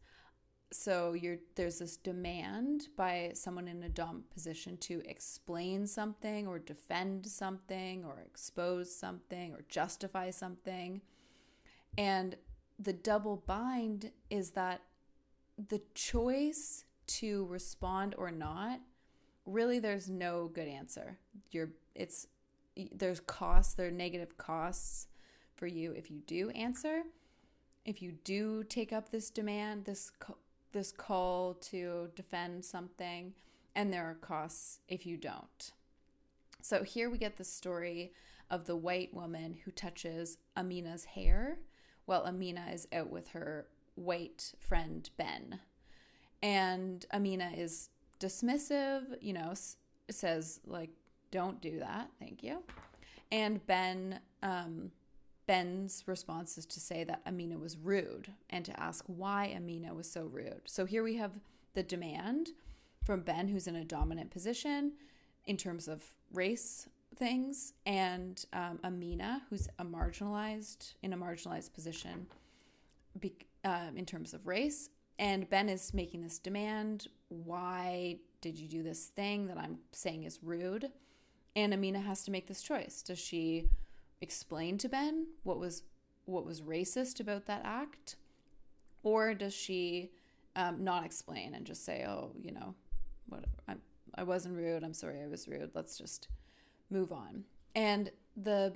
so 0.70 1.14
you're 1.14 1.38
there's 1.54 1.78
this 1.78 1.96
demand 1.96 2.88
by 2.96 3.30
someone 3.34 3.68
in 3.68 3.82
a 3.84 3.88
dom 3.88 4.24
position 4.32 4.76
to 4.76 5.02
explain 5.06 5.86
something 5.86 6.46
or 6.46 6.58
defend 6.58 7.26
something 7.26 8.04
or 8.04 8.20
expose 8.20 8.94
something 8.94 9.52
or 9.54 9.64
justify 9.68 10.30
something 10.30 11.00
and 11.96 12.36
the 12.78 12.92
double 12.92 13.42
bind 13.46 14.12
is 14.30 14.50
that 14.50 14.82
the 15.68 15.80
choice 15.94 16.84
to 17.06 17.46
respond 17.46 18.14
or 18.16 18.30
not 18.30 18.80
really 19.46 19.78
there's 19.78 20.08
no 20.08 20.48
good 20.54 20.68
answer 20.68 21.18
you're 21.50 21.70
it's 21.94 22.26
there's 22.92 23.20
costs 23.20 23.74
there 23.74 23.88
are 23.88 23.90
negative 23.90 24.36
costs 24.36 25.08
for 25.54 25.66
you 25.66 25.92
if 25.92 26.10
you 26.10 26.20
do 26.26 26.50
answer 26.50 27.02
if 27.84 28.02
you 28.02 28.12
do 28.24 28.62
take 28.62 28.92
up 28.92 29.10
this 29.10 29.30
demand 29.30 29.84
this 29.84 30.12
this 30.72 30.92
call 30.92 31.54
to 31.54 32.08
defend 32.14 32.64
something, 32.64 33.34
and 33.74 33.92
there 33.92 34.04
are 34.04 34.14
costs 34.14 34.80
if 34.88 35.06
you 35.06 35.16
don't. 35.16 35.72
So 36.60 36.82
here 36.82 37.08
we 37.08 37.18
get 37.18 37.36
the 37.36 37.44
story 37.44 38.12
of 38.50 38.66
the 38.66 38.76
white 38.76 39.14
woman 39.14 39.58
who 39.64 39.70
touches 39.70 40.38
Amina's 40.56 41.04
hair 41.04 41.58
while 42.06 42.26
Amina 42.26 42.66
is 42.72 42.88
out 42.92 43.10
with 43.10 43.28
her 43.28 43.66
white 43.98 44.52
friend 44.58 45.08
Ben. 45.16 45.60
And 46.42 47.04
Amina 47.12 47.50
is 47.56 47.90
dismissive, 48.20 49.02
you 49.20 49.32
know, 49.32 49.54
says, 50.10 50.60
like, 50.66 50.90
don't 51.30 51.60
do 51.60 51.78
that, 51.80 52.10
thank 52.18 52.42
you. 52.42 52.62
And 53.30 53.64
Ben 53.66 54.20
um, 54.42 54.90
Ben's 55.48 56.04
response 56.06 56.58
is 56.58 56.66
to 56.66 56.78
say 56.78 57.04
that 57.04 57.22
Amina 57.26 57.58
was 57.58 57.78
rude 57.78 58.30
and 58.50 58.64
to 58.66 58.80
ask 58.80 59.04
why 59.06 59.46
Amina 59.56 59.94
was 59.94 60.08
so 60.10 60.24
rude. 60.24 60.60
So 60.66 60.84
here 60.84 61.02
we 61.02 61.16
have 61.16 61.32
the 61.74 61.82
demand 61.82 62.50
from 63.02 63.22
Ben, 63.22 63.48
who's 63.48 63.66
in 63.66 63.76
a 63.76 63.84
dominant 63.84 64.30
position 64.30 64.92
in 65.46 65.56
terms 65.56 65.88
of 65.88 66.04
race 66.34 66.86
things, 67.16 67.72
and 67.86 68.44
um, 68.52 68.78
Amina, 68.84 69.42
who's 69.48 69.68
a 69.78 69.84
marginalized 69.84 70.92
in 71.02 71.14
a 71.14 71.16
marginalized 71.16 71.72
position 71.72 72.26
be, 73.18 73.34
uh, 73.64 73.88
in 73.94 74.06
terms 74.06 74.34
of 74.34 74.46
race. 74.46 74.90
And 75.18 75.48
Ben 75.50 75.68
is 75.68 75.92
making 75.92 76.22
this 76.22 76.38
demand. 76.38 77.08
Why 77.28 78.18
did 78.40 78.56
you 78.56 78.68
do 78.68 78.82
this 78.82 79.06
thing 79.06 79.48
that 79.48 79.58
I'm 79.58 79.78
saying 79.92 80.24
is 80.24 80.38
rude? 80.42 80.90
And 81.56 81.74
Amina 81.74 82.00
has 82.00 82.22
to 82.24 82.30
make 82.30 82.46
this 82.46 82.62
choice. 82.62 83.02
Does 83.02 83.18
she 83.18 83.68
explain 84.20 84.78
to 84.78 84.88
Ben 84.88 85.26
what 85.42 85.58
was 85.58 85.82
what 86.24 86.44
was 86.44 86.60
racist 86.60 87.20
about 87.20 87.46
that 87.46 87.62
act, 87.64 88.16
or 89.02 89.32
does 89.34 89.54
she 89.54 90.12
um, 90.56 90.84
not 90.84 91.04
explain 91.04 91.54
and 91.54 91.66
just 91.66 91.84
say, 91.84 92.04
"Oh, 92.06 92.32
you 92.40 92.52
know, 92.52 92.74
what 93.28 93.44
I 93.66 93.74
I 94.14 94.22
wasn't 94.24 94.56
rude. 94.56 94.84
I'm 94.84 94.94
sorry, 94.94 95.22
I 95.22 95.26
was 95.26 95.48
rude. 95.48 95.70
Let's 95.74 95.96
just 95.96 96.28
move 96.90 97.12
on." 97.12 97.44
And 97.74 98.10
the 98.36 98.74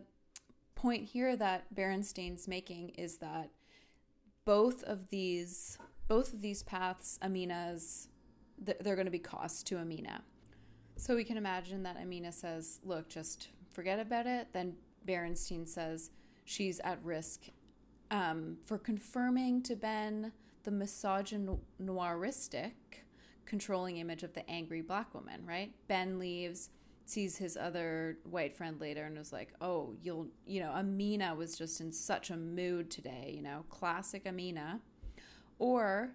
point 0.75 1.05
here 1.05 1.37
that 1.37 1.73
Berenstain's 1.75 2.49
making 2.49 2.91
is 2.91 3.19
that 3.19 3.51
both 4.45 4.83
of 4.85 5.09
these 5.11 5.79
both 6.09 6.33
of 6.33 6.43
these 6.43 6.63
paths, 6.63 7.19
Amina's 7.23 8.09
they're 8.59 8.97
going 8.97 9.07
to 9.07 9.11
be 9.11 9.19
cost 9.19 9.67
to 9.69 9.79
Amina. 9.79 10.23
So 10.97 11.17
we 11.17 11.25
can 11.25 11.37
imagine 11.37 11.83
that 11.85 11.97
Amina 11.97 12.33
says, 12.33 12.81
"Look, 12.85 13.09
just 13.09 13.49
forget 13.73 13.99
about 13.99 14.27
it." 14.27 14.49
Then 14.53 14.77
Berenstain 15.07 15.67
says 15.67 16.11
she's 16.45 16.81
at 16.81 17.03
risk 17.03 17.45
um, 18.11 18.59
for 18.65 18.79
confirming 18.79 19.63
to 19.63 19.75
Ben 19.75 20.33
the 20.65 20.71
misogynoiristic 20.71 22.73
controlling 23.47 23.97
image 23.97 24.23
of 24.23 24.35
the 24.35 24.49
angry 24.49 24.81
black 24.81 25.15
woman, 25.15 25.45
right? 25.47 25.73
Ben 25.89 26.19
leaves, 26.19 26.71
sees 27.05 27.37
his 27.37 27.57
other 27.57 28.19
white 28.25 28.57
friend 28.57 28.81
later, 28.81 29.05
and 29.05 29.19
was 29.19 29.33
like, 29.33 29.53
oh, 29.61 29.95
you'll, 30.03 30.29
you 30.47 30.61
know, 30.61 30.71
Amina 30.73 31.35
was 31.35 31.57
just 31.57 31.81
in 31.81 31.93
such 31.93 32.31
a 32.31 32.37
mood 32.37 32.91
today, 32.91 33.33
you 33.35 33.43
know, 33.43 33.65
classic 33.69 34.27
Amina. 34.27 34.81
Or 35.59 36.13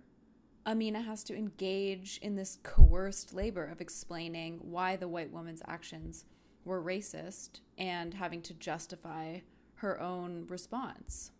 Amina 0.65 1.01
has 1.01 1.23
to 1.25 1.35
engage 1.35 2.19
in 2.21 2.35
this 2.35 2.59
coerced 2.63 3.33
labor 3.33 3.65
of 3.65 3.79
explaining 3.79 4.59
why 4.61 4.95
the 4.95 5.07
white 5.07 5.31
woman's 5.31 5.61
actions 5.67 6.25
were 6.65 6.83
racist 6.83 7.61
and 7.77 8.13
having 8.13 8.41
to 8.41 8.53
justify 8.53 9.39
her 9.75 9.99
own 10.01 10.45
response. 10.47 11.31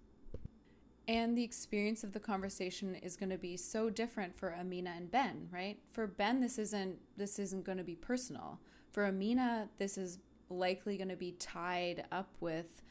And 1.10 1.38
the 1.38 1.44
experience 1.44 2.04
of 2.04 2.12
the 2.12 2.20
conversation 2.20 2.96
is 2.96 3.16
going 3.16 3.30
to 3.30 3.38
be 3.38 3.56
so 3.56 3.90
different 3.90 4.38
for 4.38 4.54
Amina 4.54 4.94
and 4.96 5.10
Ben, 5.10 5.48
right? 5.52 5.78
For 5.92 6.06
Ben 6.06 6.42
this 6.42 6.58
isn't 6.58 6.98
this 7.16 7.40
isn't 7.40 7.66
going 7.66 7.78
to 7.78 7.84
be 7.84 7.96
personal. 7.96 8.60
For 8.92 9.06
Amina 9.06 9.70
this 9.78 9.98
is 9.98 10.20
likely 10.50 10.98
going 10.98 11.10
to 11.10 11.16
be 11.16 11.34
tied 11.34 12.06
up 12.12 12.30
with 12.40 12.82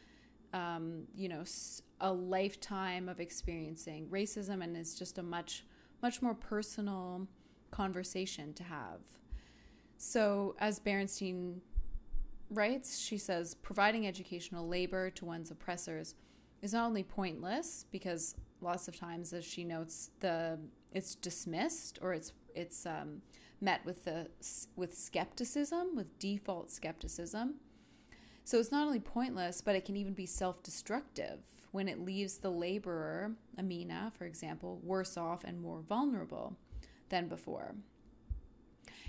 um, 0.52 1.04
you 1.14 1.28
know 1.28 1.44
a 2.00 2.12
lifetime 2.12 3.08
of 3.08 3.20
experiencing 3.20 4.06
racism 4.08 4.62
and 4.62 4.76
it's 4.76 4.98
just 4.98 5.18
a 5.18 5.22
much 5.22 5.64
much 6.02 6.22
more 6.22 6.34
personal 6.34 7.26
conversation 7.70 8.52
to 8.54 8.62
have. 8.62 9.00
So 9.98 10.54
as 10.58 10.78
Berenstain 10.78 11.60
writes, 12.50 12.98
she 12.98 13.18
says, 13.18 13.54
providing 13.54 14.06
educational 14.06 14.68
labor 14.68 15.10
to 15.10 15.24
one's 15.24 15.50
oppressors 15.50 16.14
is 16.62 16.72
not 16.72 16.86
only 16.86 17.02
pointless 17.02 17.86
because 17.90 18.34
lots 18.60 18.88
of 18.88 18.98
times, 18.98 19.32
as 19.32 19.44
she 19.44 19.64
notes, 19.64 20.10
the 20.20 20.58
it's 20.92 21.14
dismissed 21.14 21.98
or 22.00 22.14
it's 22.14 22.32
it's 22.54 22.86
um, 22.86 23.20
met 23.60 23.84
with 23.84 24.04
the 24.04 24.28
with 24.76 24.96
skepticism, 24.96 25.96
with 25.96 26.18
default 26.18 26.70
skepticism. 26.70 27.54
So 28.44 28.58
it's 28.58 28.70
not 28.70 28.86
only 28.86 29.00
pointless, 29.00 29.60
but 29.60 29.74
it 29.74 29.84
can 29.84 29.96
even 29.96 30.12
be 30.12 30.26
self-destructive 30.26 31.40
when 31.72 31.88
it 31.88 32.00
leaves 32.00 32.38
the 32.38 32.50
laborer, 32.50 33.32
Amina, 33.58 34.12
for 34.16 34.24
example, 34.24 34.80
worse 34.84 35.16
off 35.16 35.42
and 35.42 35.60
more 35.60 35.80
vulnerable 35.80 36.56
than 37.08 37.28
before. 37.28 37.74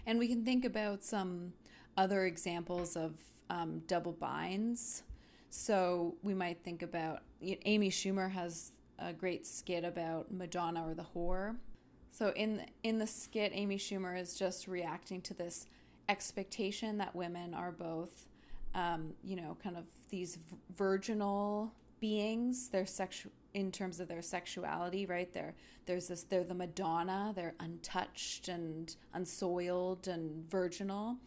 And 0.07 0.17
we 0.17 0.27
can 0.27 0.43
think 0.43 0.65
about 0.65 1.03
some 1.03 1.53
other 1.97 2.25
examples 2.25 2.95
of 2.95 3.13
um, 3.49 3.83
double 3.87 4.11
binds. 4.11 5.03
So 5.49 6.15
we 6.23 6.33
might 6.33 6.63
think 6.63 6.81
about 6.81 7.21
you 7.39 7.51
know, 7.51 7.61
Amy 7.65 7.89
Schumer 7.89 8.31
has 8.31 8.71
a 8.99 9.13
great 9.13 9.45
skit 9.45 9.83
about 9.83 10.31
Madonna 10.31 10.85
or 10.87 10.93
the 10.93 11.05
whore. 11.15 11.55
So 12.17 12.33
in 12.35 12.65
in 12.81 12.97
the 12.97 13.05
skit, 13.05 13.51
Amy 13.53 13.77
Schumer 13.77 14.19
is 14.19 14.33
just 14.33 14.67
reacting 14.67 15.21
to 15.21 15.35
this 15.35 15.67
expectation 16.09 16.97
that 16.97 17.15
women 17.15 17.53
are 17.53 17.71
both, 17.71 18.25
um, 18.73 19.13
you 19.23 19.35
know, 19.35 19.55
kind 19.61 19.77
of 19.77 19.83
these 20.09 20.39
virginal 20.75 21.71
beings. 21.99 22.69
They're 22.69 22.87
sexual 22.87 23.31
in 23.53 23.71
terms 23.71 23.99
of 23.99 24.07
their 24.07 24.23
sexuality, 24.23 25.05
right? 25.05 25.31
They're 25.31 25.53
there's 25.85 26.07
this 26.07 26.23
they're 26.23 26.43
the 26.43 26.55
Madonna. 26.55 27.33
They're 27.35 27.53
untouched 27.59 28.47
and 28.47 28.95
unsoiled 29.13 30.07
and 30.07 30.49
virginal, 30.49 31.17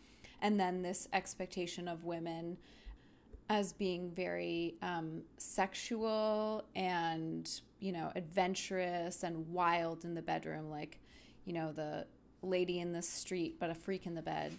and 0.42 0.58
then 0.58 0.82
this 0.82 1.06
expectation 1.12 1.86
of 1.86 2.02
women 2.02 2.58
as 3.50 3.72
being 3.72 4.12
very 4.12 4.76
um, 4.80 5.22
sexual 5.36 6.64
and 6.76 7.60
you 7.80 7.90
know 7.90 8.10
adventurous 8.14 9.24
and 9.24 9.46
wild 9.48 10.04
in 10.04 10.14
the 10.14 10.22
bedroom 10.22 10.70
like 10.70 11.00
you 11.44 11.52
know 11.52 11.72
the 11.72 12.06
lady 12.42 12.78
in 12.78 12.92
the 12.92 13.02
street 13.02 13.56
but 13.58 13.68
a 13.68 13.74
freak 13.74 14.06
in 14.06 14.14
the 14.14 14.22
bed 14.22 14.54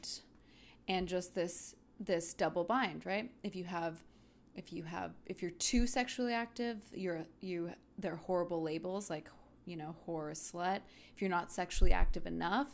and 0.90 1.08
just 1.08 1.34
this 1.34 1.76
this 2.00 2.34
double 2.34 2.66
bind 2.66 3.06
right? 3.06 3.32
If 3.44 3.56
you 3.56 3.64
have 3.64 4.04
if 4.56 4.74
you 4.74 4.84
have 4.84 5.14
if 5.26 5.42
you're 5.42 5.52
too 5.52 5.88
sexually 5.88 6.34
active 6.34 6.78
you're 6.94 7.26
you 7.40 7.72
they're 7.98 8.18
horrible 8.18 8.62
labels 8.62 9.10
like 9.10 9.30
you 9.66 9.78
know 9.78 9.96
whore 10.06 10.32
slut. 10.32 10.82
If 11.16 11.22
you're 11.22 11.30
not 11.30 11.50
sexually 11.50 11.94
active 11.94 12.26
enough 12.26 12.68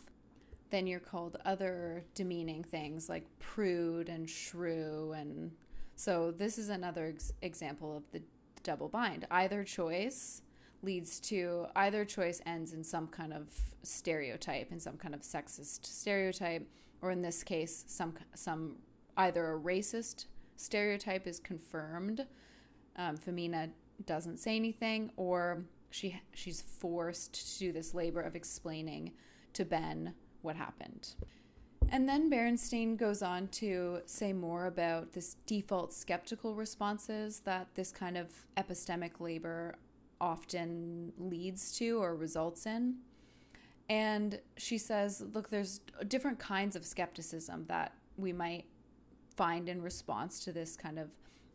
then 0.71 0.87
you're 0.87 0.99
called 0.99 1.37
other 1.45 2.03
demeaning 2.15 2.63
things 2.63 3.07
like 3.07 3.25
prude 3.39 4.09
and 4.09 4.27
shrew 4.27 5.13
and 5.15 5.51
so 5.97 6.31
this 6.31 6.57
is 6.57 6.69
another 6.69 7.07
ex- 7.07 7.33
example 7.41 7.97
of 7.97 8.03
the 8.11 8.21
double 8.63 8.87
bind. 8.87 9.25
Either 9.31 9.63
choice 9.63 10.43
leads 10.83 11.19
to 11.19 11.65
either 11.75 12.05
choice 12.05 12.39
ends 12.45 12.71
in 12.71 12.83
some 12.83 13.07
kind 13.07 13.33
of 13.33 13.47
stereotype, 13.81 14.71
in 14.71 14.79
some 14.79 14.95
kind 14.95 15.15
of 15.15 15.21
sexist 15.21 15.85
stereotype, 15.85 16.69
or 17.01 17.09
in 17.09 17.21
this 17.21 17.43
case, 17.43 17.83
some 17.87 18.13
some 18.35 18.75
either 19.17 19.53
a 19.53 19.59
racist 19.59 20.25
stereotype 20.55 21.25
is 21.25 21.39
confirmed. 21.39 22.27
Um, 22.95 23.17
Femina 23.17 23.69
doesn't 24.05 24.37
say 24.37 24.55
anything, 24.55 25.09
or 25.17 25.63
she 25.89 26.21
she's 26.33 26.61
forced 26.61 27.53
to 27.53 27.59
do 27.59 27.71
this 27.71 27.95
labor 27.95 28.21
of 28.21 28.35
explaining 28.35 29.13
to 29.53 29.65
Ben 29.65 30.13
what 30.43 30.55
happened. 30.55 31.15
And 31.89 32.07
then 32.07 32.29
Berenstain 32.29 32.97
goes 32.97 33.21
on 33.21 33.47
to 33.49 34.01
say 34.05 34.33
more 34.33 34.65
about 34.67 35.13
this 35.13 35.35
default 35.45 35.93
skeptical 35.93 36.53
responses 36.53 37.39
that 37.41 37.67
this 37.75 37.91
kind 37.91 38.17
of 38.17 38.27
epistemic 38.57 39.19
labor 39.19 39.75
often 40.19 41.13
leads 41.17 41.71
to 41.77 42.01
or 42.01 42.15
results 42.15 42.65
in. 42.65 42.97
And 43.89 44.39
she 44.57 44.77
says, 44.77 45.23
look, 45.33 45.49
there's 45.49 45.79
different 46.07 46.39
kinds 46.39 46.75
of 46.75 46.85
skepticism 46.85 47.65
that 47.67 47.93
we 48.17 48.33
might 48.33 48.65
find 49.35 49.69
in 49.69 49.81
response 49.81 50.43
to 50.43 50.51
this 50.51 50.75
kind 50.75 50.99
of 50.99 51.09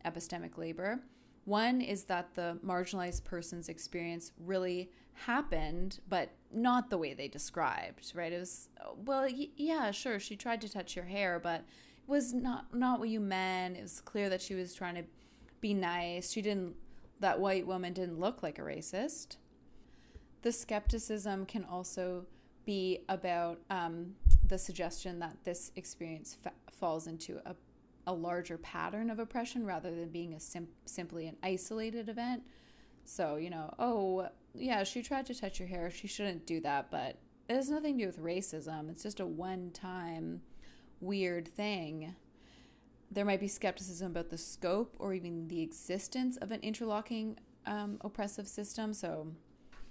epistemic 0.05 0.57
labor. 0.57 0.99
One 1.45 1.81
is 1.81 2.05
that 2.05 2.33
the 2.33 2.57
marginalized 2.65 3.23
person's 3.23 3.69
experience 3.69 4.31
really 4.39 4.89
happened, 5.13 5.99
but 6.07 6.31
not 6.51 6.89
the 6.89 6.97
way 6.97 7.13
they 7.13 7.27
described, 7.27 8.11
right? 8.15 8.33
It 8.33 8.39
was, 8.39 8.69
well, 9.05 9.27
yeah, 9.29 9.91
sure, 9.91 10.19
she 10.19 10.35
tried 10.35 10.61
to 10.61 10.69
touch 10.69 10.95
your 10.95 11.05
hair, 11.05 11.39
but 11.39 11.61
it 11.61 12.07
was 12.07 12.33
not, 12.33 12.73
not 12.73 12.99
what 12.99 13.09
you 13.09 13.19
meant. 13.19 13.77
It 13.77 13.81
was 13.81 14.01
clear 14.01 14.29
that 14.29 14.41
she 14.41 14.55
was 14.55 14.73
trying 14.73 14.95
to 14.95 15.03
be 15.61 15.73
nice. 15.73 16.31
She 16.31 16.41
didn't, 16.41 16.75
that 17.19 17.39
white 17.39 17.65
woman 17.65 17.93
didn't 17.93 18.19
look 18.19 18.43
like 18.43 18.59
a 18.59 18.63
racist. 18.63 19.37
The 20.41 20.51
skepticism 20.51 21.45
can 21.45 21.63
also 21.63 22.25
be 22.65 22.99
about 23.09 23.59
um, 23.69 24.15
the 24.47 24.57
suggestion 24.57 25.19
that 25.19 25.37
this 25.43 25.71
experience 25.75 26.37
fa- 26.41 26.53
falls 26.71 27.07
into 27.07 27.39
a 27.45 27.55
a 28.05 28.13
larger 28.13 28.57
pattern 28.57 29.09
of 29.09 29.19
oppression 29.19 29.65
rather 29.65 29.95
than 29.95 30.09
being 30.09 30.33
a 30.33 30.39
sim- 30.39 30.67
simply 30.85 31.27
an 31.27 31.37
isolated 31.41 32.09
event. 32.09 32.43
So, 33.05 33.37
you 33.37 33.49
know, 33.49 33.73
oh, 33.79 34.27
yeah, 34.53 34.83
she 34.83 35.01
tried 35.01 35.25
to 35.27 35.39
touch 35.39 35.59
your 35.59 35.67
hair. 35.67 35.89
She 35.89 36.07
shouldn't 36.07 36.45
do 36.45 36.59
that, 36.61 36.91
but 36.91 37.17
it 37.49 37.55
has 37.55 37.69
nothing 37.69 37.97
to 37.97 38.03
do 38.03 38.07
with 38.07 38.19
racism. 38.19 38.89
It's 38.89 39.03
just 39.03 39.19
a 39.19 39.25
one 39.25 39.71
time 39.71 40.41
weird 40.99 41.47
thing. 41.47 42.15
There 43.11 43.25
might 43.25 43.39
be 43.39 43.47
skepticism 43.47 44.11
about 44.11 44.29
the 44.29 44.37
scope 44.37 44.95
or 44.99 45.13
even 45.13 45.47
the 45.47 45.61
existence 45.61 46.37
of 46.37 46.51
an 46.51 46.61
interlocking 46.61 47.37
um, 47.65 47.97
oppressive 48.01 48.47
system. 48.47 48.93
So, 48.93 49.27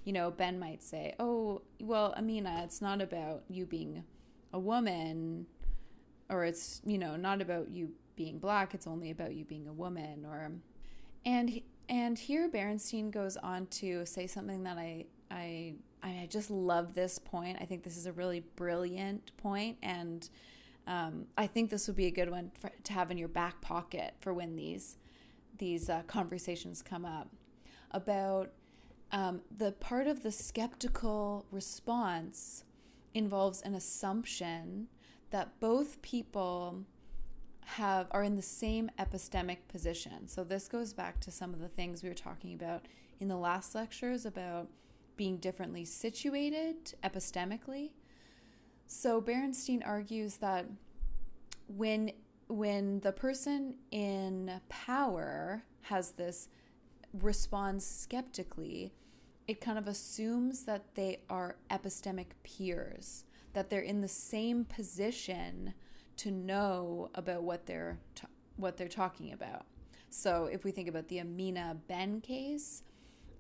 you 0.04 0.12
know, 0.12 0.30
Ben 0.30 0.58
might 0.58 0.82
say, 0.82 1.14
oh, 1.18 1.62
well, 1.80 2.14
Amina, 2.16 2.62
it's 2.64 2.80
not 2.80 3.00
about 3.00 3.44
you 3.48 3.66
being 3.66 4.04
a 4.52 4.58
woman 4.58 5.46
or 6.28 6.44
it's, 6.44 6.80
you 6.84 6.98
know, 6.98 7.16
not 7.16 7.40
about 7.40 7.70
you 7.70 7.90
being 8.16 8.38
black, 8.38 8.74
it's 8.74 8.86
only 8.86 9.10
about 9.10 9.34
you 9.34 9.44
being 9.44 9.68
a 9.68 9.72
woman 9.72 10.24
or 10.24 10.50
and 11.24 11.60
and 11.92 12.18
here 12.18 12.48
Berenstain 12.48 13.10
goes 13.10 13.36
on 13.36 13.66
to 13.66 14.06
say 14.06 14.26
something 14.26 14.62
that 14.64 14.78
I 14.78 15.04
I 15.30 15.74
I 16.02 16.26
just 16.28 16.50
love 16.50 16.94
this 16.94 17.18
point. 17.18 17.58
I 17.60 17.64
think 17.66 17.84
this 17.84 17.96
is 17.96 18.06
a 18.06 18.12
really 18.12 18.40
brilliant 18.56 19.30
point 19.36 19.76
and 19.82 20.28
um, 20.88 21.26
I 21.38 21.46
think 21.46 21.70
this 21.70 21.86
would 21.86 21.94
be 21.94 22.06
a 22.06 22.10
good 22.10 22.28
one 22.28 22.50
for, 22.58 22.72
to 22.82 22.92
have 22.92 23.12
in 23.12 23.18
your 23.18 23.28
back 23.28 23.60
pocket 23.60 24.14
for 24.20 24.32
when 24.32 24.56
these 24.56 24.96
these 25.58 25.90
uh, 25.90 26.02
conversations 26.06 26.80
come 26.82 27.04
up 27.04 27.28
about 27.90 28.50
um, 29.12 29.42
the 29.54 29.72
part 29.72 30.06
of 30.06 30.22
the 30.22 30.32
skeptical 30.32 31.44
response 31.50 32.64
involves 33.12 33.60
an 33.60 33.74
assumption 33.74 34.88
that 35.30 35.60
both 35.60 36.00
people 36.00 36.86
have 37.64 38.08
are 38.10 38.22
in 38.22 38.36
the 38.36 38.42
same 38.42 38.90
epistemic 38.98 39.58
position. 39.68 40.28
So 40.28 40.44
this 40.44 40.68
goes 40.68 40.92
back 40.92 41.20
to 41.20 41.30
some 41.30 41.54
of 41.54 41.60
the 41.60 41.68
things 41.68 42.02
we 42.02 42.08
were 42.08 42.14
talking 42.14 42.54
about 42.54 42.86
in 43.20 43.28
the 43.28 43.36
last 43.36 43.74
lectures 43.74 44.26
about 44.26 44.68
being 45.16 45.36
differently 45.36 45.84
situated 45.84 46.94
epistemically. 47.04 47.90
So 48.86 49.20
Berenstain 49.22 49.86
argues 49.86 50.36
that 50.38 50.66
when 51.68 52.12
when 52.48 53.00
the 53.00 53.12
person 53.12 53.76
in 53.90 54.60
power 54.68 55.62
has 55.82 56.10
this 56.12 56.48
responds 57.14 57.86
skeptically, 57.86 58.92
it 59.48 59.60
kind 59.60 59.78
of 59.78 59.88
assumes 59.88 60.64
that 60.64 60.94
they 60.94 61.20
are 61.30 61.56
epistemic 61.70 62.26
peers, 62.42 63.24
that 63.54 63.70
they're 63.70 63.80
in 63.80 64.00
the 64.02 64.08
same 64.08 64.64
position 64.64 65.72
to 66.22 66.30
know 66.30 67.10
about 67.14 67.42
what 67.42 67.66
they're 67.66 67.98
t- 68.14 68.26
what 68.56 68.76
they're 68.76 68.88
talking 68.88 69.32
about. 69.32 69.66
So 70.08 70.44
if 70.44 70.62
we 70.64 70.70
think 70.70 70.88
about 70.88 71.08
the 71.08 71.18
Amina 71.18 71.76
Ben 71.88 72.20
case, 72.20 72.82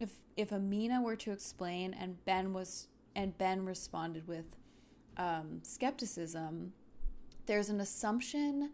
if 0.00 0.10
if 0.36 0.52
Amina 0.52 1.00
were 1.00 1.16
to 1.16 1.30
explain 1.30 1.94
and 1.94 2.24
Ben 2.24 2.52
was 2.52 2.88
and 3.14 3.36
Ben 3.38 3.64
responded 3.64 4.26
with 4.26 4.56
um, 5.16 5.60
skepticism, 5.62 6.72
there's 7.46 7.68
an 7.68 7.80
assumption 7.80 8.70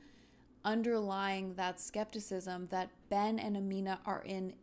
underlying 0.65 1.55
that 1.55 1.81
skepticism 1.81 2.69
that 2.71 2.91
Ben 3.11 3.39
and 3.39 3.57
Amina 3.57 4.01
are 4.07 4.23
in 4.23 4.55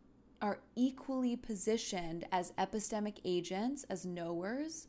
are 0.42 0.58
equally 0.74 1.36
positioned 1.36 2.26
as 2.32 2.52
epistemic 2.58 3.18
agents, 3.24 3.84
as 3.88 4.04
knowers, 4.04 4.88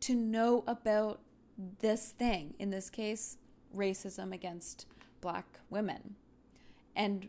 to 0.00 0.14
know 0.14 0.64
about 0.66 1.20
this 1.80 2.10
thing. 2.12 2.54
In 2.58 2.70
this 2.70 2.88
case, 2.88 3.38
racism 3.76 4.32
against 4.32 4.86
black 5.20 5.60
women. 5.70 6.16
And 6.94 7.28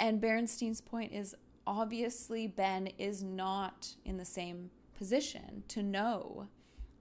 and 0.00 0.20
Berenstain's 0.20 0.80
point 0.80 1.12
is 1.12 1.34
obviously 1.66 2.46
Ben 2.46 2.88
is 2.98 3.22
not 3.22 3.94
in 4.04 4.16
the 4.16 4.24
same 4.24 4.70
position 4.96 5.62
to 5.68 5.82
know 5.82 6.48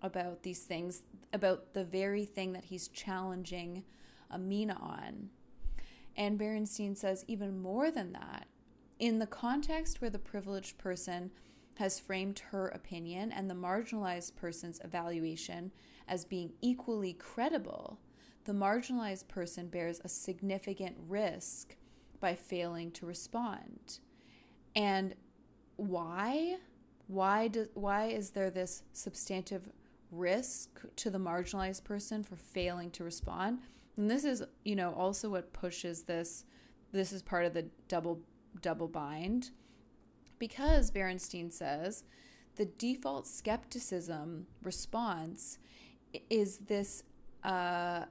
about 0.02 0.44
these 0.44 0.64
things, 0.64 1.04
about 1.32 1.74
the 1.74 1.84
very 1.84 2.26
thing 2.26 2.54
that 2.54 2.66
he's 2.66 2.88
challenging 2.90 3.84
Amina 4.32 4.78
on. 4.80 5.30
And 6.16 6.40
Berenstain 6.40 6.96
says 6.96 7.26
even 7.28 7.62
more 7.62 7.90
than 7.90 8.14
that, 8.14 8.48
in 9.00 9.20
the 9.20 9.28
context 9.28 10.02
where 10.02 10.10
the 10.10 10.20
privileged 10.20 10.78
person 10.78 11.32
has 11.76 12.00
framed 12.00 12.40
her 12.52 12.68
opinion 12.68 13.32
and 13.32 13.50
the 13.50 13.56
marginalized 13.56 14.36
person's 14.36 14.80
evaluation 14.84 15.72
as 16.08 16.26
being 16.26 16.54
equally 16.62 17.14
credible, 17.14 18.00
the 18.46 18.54
marginalized 18.54 19.28
person 19.28 19.68
bears 19.68 20.02
a 20.04 20.10
significant 20.10 20.96
risk 21.08 21.76
by 22.20 22.36
failing 22.36 22.92
to 22.92 23.06
respond. 23.06 24.00
And 24.76 25.16
why? 25.76 26.58
Why 27.08 27.48
do, 27.48 27.68
why 27.74 28.06
is 28.06 28.32
there 28.32 28.50
this 28.50 28.84
substantive 28.94 29.70
risk 30.12 30.82
to 30.98 31.10
the 31.10 31.20
marginalized 31.20 31.84
person 31.84 32.24
for 32.24 32.36
failing 32.36 32.92
to 32.92 33.04
respond? 33.04 33.60
And 33.98 34.10
this 34.10 34.24
is, 34.24 34.44
you 34.64 34.76
know, 34.76 34.94
also 34.94 35.30
what 35.30 35.54
pushes 35.54 36.04
this 36.04 36.46
this 36.92 37.12
is 37.12 37.24
part 37.24 37.46
of 37.46 37.54
the 37.54 37.66
double 37.88 38.22
double 38.62 38.88
bind 38.88 39.50
because 40.38 40.92
Berenstain 40.92 41.52
says 41.52 42.04
the 42.56 42.66
default 42.66 43.28
skepticism 43.28 44.46
response 44.62 45.58
is 46.30 46.60
this 46.60 47.04
uh, 47.44 48.06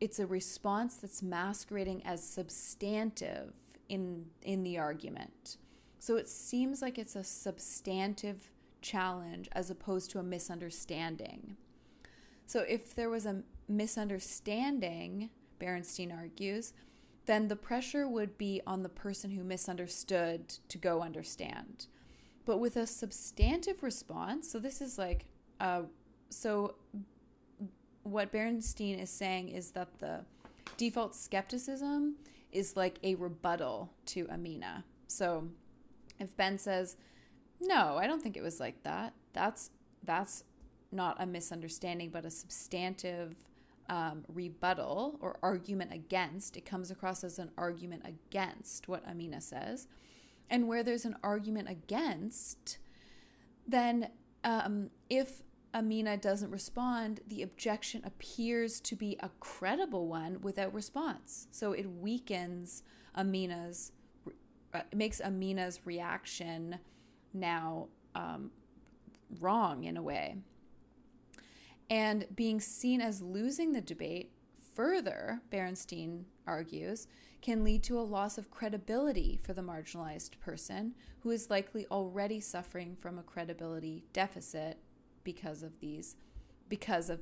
it's 0.00 0.18
a 0.18 0.26
response 0.26 0.96
that's 0.96 1.22
masquerading 1.22 2.02
as 2.04 2.22
substantive 2.22 3.52
in 3.88 4.26
in 4.42 4.62
the 4.62 4.78
argument. 4.78 5.56
So 5.98 6.16
it 6.16 6.28
seems 6.28 6.82
like 6.82 6.98
it's 6.98 7.14
a 7.14 7.24
substantive 7.24 8.50
challenge 8.80 9.48
as 9.52 9.70
opposed 9.70 10.10
to 10.10 10.18
a 10.18 10.22
misunderstanding. 10.22 11.56
So 12.46 12.60
if 12.68 12.94
there 12.94 13.08
was 13.08 13.26
a 13.26 13.42
misunderstanding 13.68 15.30
Berenstain 15.60 16.16
argues 16.16 16.72
then 17.24 17.46
the 17.46 17.54
pressure 17.54 18.08
would 18.08 18.36
be 18.36 18.60
on 18.66 18.82
the 18.82 18.88
person 18.88 19.30
who 19.30 19.44
misunderstood 19.44 20.48
to 20.68 20.76
go 20.76 21.02
understand. 21.02 21.86
But 22.44 22.58
with 22.58 22.76
a 22.76 22.86
substantive 22.86 23.82
response 23.82 24.50
so 24.50 24.58
this 24.58 24.80
is 24.80 24.98
like 24.98 25.26
uh, 25.60 25.82
so 26.30 26.74
what 28.02 28.32
Berenstain 28.32 29.00
is 29.00 29.10
saying 29.10 29.48
is 29.48 29.72
that 29.72 29.98
the 29.98 30.20
default 30.76 31.14
skepticism 31.14 32.16
is 32.50 32.76
like 32.76 32.98
a 33.02 33.14
rebuttal 33.14 33.90
to 34.06 34.28
Amina. 34.30 34.84
So 35.06 35.48
if 36.18 36.36
Ben 36.36 36.58
says, 36.58 36.96
"No, 37.60 37.96
I 37.96 38.06
don't 38.06 38.22
think 38.22 38.36
it 38.36 38.42
was 38.42 38.60
like 38.60 38.82
that," 38.82 39.14
that's 39.32 39.70
that's 40.02 40.44
not 40.90 41.16
a 41.20 41.26
misunderstanding, 41.26 42.10
but 42.10 42.24
a 42.24 42.30
substantive 42.30 43.34
um, 43.88 44.24
rebuttal 44.28 45.18
or 45.20 45.36
argument 45.42 45.92
against. 45.92 46.56
It 46.56 46.64
comes 46.64 46.90
across 46.90 47.24
as 47.24 47.38
an 47.38 47.50
argument 47.56 48.02
against 48.04 48.88
what 48.88 49.06
Amina 49.08 49.40
says. 49.40 49.88
And 50.50 50.68
where 50.68 50.82
there's 50.82 51.04
an 51.04 51.16
argument 51.22 51.68
against, 51.70 52.78
then 53.66 54.10
um, 54.44 54.90
if 55.08 55.42
Amina 55.74 56.16
doesn't 56.16 56.50
respond, 56.50 57.20
the 57.26 57.42
objection 57.42 58.02
appears 58.04 58.80
to 58.80 58.94
be 58.94 59.16
a 59.20 59.30
credible 59.40 60.06
one 60.06 60.40
without 60.42 60.74
response. 60.74 61.48
So 61.50 61.72
it 61.72 61.86
weakens 61.86 62.82
Amina's, 63.16 63.92
uh, 64.74 64.80
it 64.90 64.96
makes 64.96 65.20
Amina's 65.20 65.80
reaction 65.86 66.78
now 67.32 67.88
um, 68.14 68.50
wrong 69.40 69.84
in 69.84 69.96
a 69.96 70.02
way. 70.02 70.36
And 71.88 72.26
being 72.34 72.60
seen 72.60 73.00
as 73.00 73.22
losing 73.22 73.72
the 73.72 73.80
debate, 73.80 74.32
further, 74.74 75.40
Berenstain 75.50 76.24
argues, 76.46 77.06
can 77.40 77.64
lead 77.64 77.82
to 77.82 77.98
a 77.98 78.00
loss 78.00 78.38
of 78.38 78.50
credibility 78.50 79.38
for 79.42 79.52
the 79.52 79.62
marginalized 79.62 80.38
person 80.40 80.94
who 81.20 81.30
is 81.30 81.50
likely 81.50 81.86
already 81.90 82.40
suffering 82.40 82.96
from 83.00 83.18
a 83.18 83.22
credibility 83.22 84.04
deficit 84.12 84.78
because 85.24 85.62
of 85.62 85.78
these, 85.80 86.16
because 86.68 87.10
of 87.10 87.20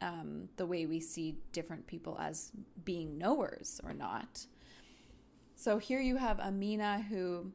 um, 0.00 0.48
the 0.56 0.66
way 0.66 0.86
we 0.86 1.00
see 1.00 1.36
different 1.52 1.86
people 1.86 2.18
as 2.20 2.52
being 2.84 3.18
knowers 3.18 3.80
or 3.84 3.92
not. 3.92 4.46
So 5.54 5.78
here 5.78 6.00
you 6.00 6.16
have 6.16 6.40
Amina 6.40 7.02
who, 7.02 7.52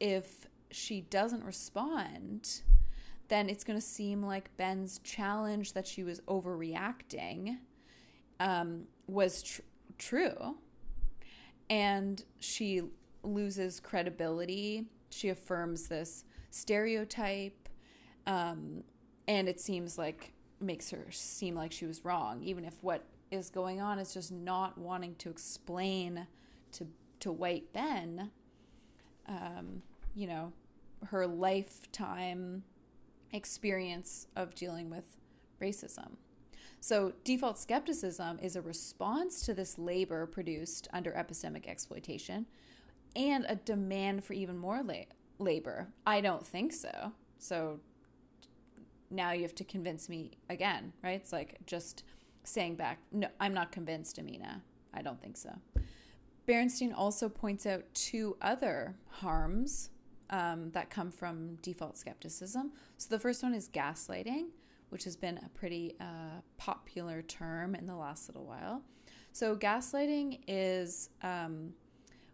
if 0.00 0.46
she 0.70 1.02
doesn't 1.02 1.44
respond, 1.44 2.62
then 3.28 3.50
it's 3.50 3.64
going 3.64 3.78
to 3.78 3.84
seem 3.84 4.22
like 4.22 4.56
Ben's 4.56 4.98
challenge 5.00 5.74
that 5.74 5.86
she 5.86 6.02
was 6.02 6.20
overreacting 6.20 7.58
um, 8.40 8.84
was 9.06 9.42
tr- 9.42 9.60
true. 9.98 10.56
And 11.68 12.24
she 12.40 12.82
loses 13.22 13.80
credibility. 13.80 14.86
She 15.10 15.28
affirms 15.28 15.88
this 15.88 16.24
stereotype 16.50 17.67
um, 18.28 18.84
and 19.26 19.48
it 19.48 19.58
seems 19.58 19.98
like 19.98 20.32
makes 20.60 20.90
her 20.90 21.06
seem 21.10 21.54
like 21.54 21.72
she 21.72 21.86
was 21.86 22.04
wrong, 22.04 22.42
even 22.42 22.64
if 22.64 22.74
what 22.82 23.04
is 23.30 23.50
going 23.50 23.80
on 23.80 23.98
is 23.98 24.14
just 24.14 24.30
not 24.30 24.78
wanting 24.78 25.14
to 25.16 25.30
explain 25.30 26.26
to 26.72 26.86
to 27.20 27.32
white 27.32 27.72
Ben, 27.72 28.30
um, 29.26 29.82
you 30.14 30.26
know, 30.26 30.52
her 31.06 31.26
lifetime 31.26 32.62
experience 33.32 34.26
of 34.36 34.54
dealing 34.54 34.90
with 34.90 35.18
racism. 35.60 36.12
So, 36.80 37.12
default 37.24 37.58
skepticism 37.58 38.38
is 38.40 38.54
a 38.54 38.62
response 38.62 39.44
to 39.46 39.54
this 39.54 39.78
labor 39.78 40.26
produced 40.26 40.86
under 40.92 41.10
epistemic 41.12 41.66
exploitation 41.66 42.46
and 43.16 43.46
a 43.48 43.56
demand 43.56 44.24
for 44.24 44.34
even 44.34 44.56
more 44.56 44.82
la- 44.82 44.94
labor. 45.38 45.88
I 46.06 46.20
don't 46.20 46.46
think 46.46 46.72
so. 46.72 47.12
So, 47.38 47.80
now 49.10 49.32
you 49.32 49.42
have 49.42 49.54
to 49.56 49.64
convince 49.64 50.08
me 50.08 50.32
again, 50.48 50.92
right? 51.02 51.20
It's 51.20 51.32
like 51.32 51.58
just 51.66 52.04
saying 52.44 52.76
back, 52.76 52.98
no, 53.12 53.28
I'm 53.40 53.54
not 53.54 53.72
convinced, 53.72 54.18
Amina. 54.18 54.62
I 54.94 55.02
don't 55.02 55.20
think 55.20 55.36
so. 55.36 55.50
Berenstain 56.46 56.94
also 56.96 57.28
points 57.28 57.66
out 57.66 57.82
two 57.94 58.36
other 58.40 58.96
harms 59.08 59.90
um, 60.30 60.70
that 60.70 60.90
come 60.90 61.10
from 61.10 61.56
default 61.56 61.98
skepticism. 61.98 62.72
So 62.96 63.08
the 63.10 63.18
first 63.18 63.42
one 63.42 63.54
is 63.54 63.68
gaslighting, 63.68 64.46
which 64.88 65.04
has 65.04 65.16
been 65.16 65.38
a 65.38 65.48
pretty 65.50 65.94
uh, 66.00 66.40
popular 66.56 67.22
term 67.22 67.74
in 67.74 67.86
the 67.86 67.94
last 67.94 68.28
little 68.28 68.46
while. 68.46 68.82
So 69.32 69.56
gaslighting 69.56 70.40
is 70.48 71.10
um, 71.22 71.74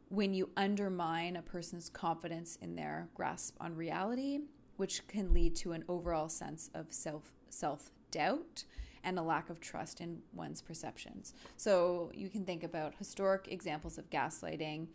when 0.08 0.32
you 0.32 0.48
undermine 0.56 1.36
a 1.36 1.42
person's 1.42 1.88
confidence 1.88 2.56
in 2.62 2.76
their 2.76 3.08
grasp 3.14 3.56
on 3.60 3.74
reality 3.74 4.40
which 4.76 5.06
can 5.08 5.32
lead 5.32 5.54
to 5.56 5.72
an 5.72 5.84
overall 5.88 6.28
sense 6.28 6.70
of 6.74 6.86
self 6.90 7.32
self 7.48 7.90
doubt 8.10 8.64
and 9.04 9.18
a 9.18 9.22
lack 9.22 9.50
of 9.50 9.60
trust 9.60 10.00
in 10.00 10.22
one's 10.32 10.62
perceptions. 10.62 11.34
So 11.56 12.10
you 12.14 12.28
can 12.28 12.44
think 12.44 12.64
about 12.64 12.94
historic 12.98 13.48
examples 13.50 13.98
of 13.98 14.08
gaslighting 14.10 14.86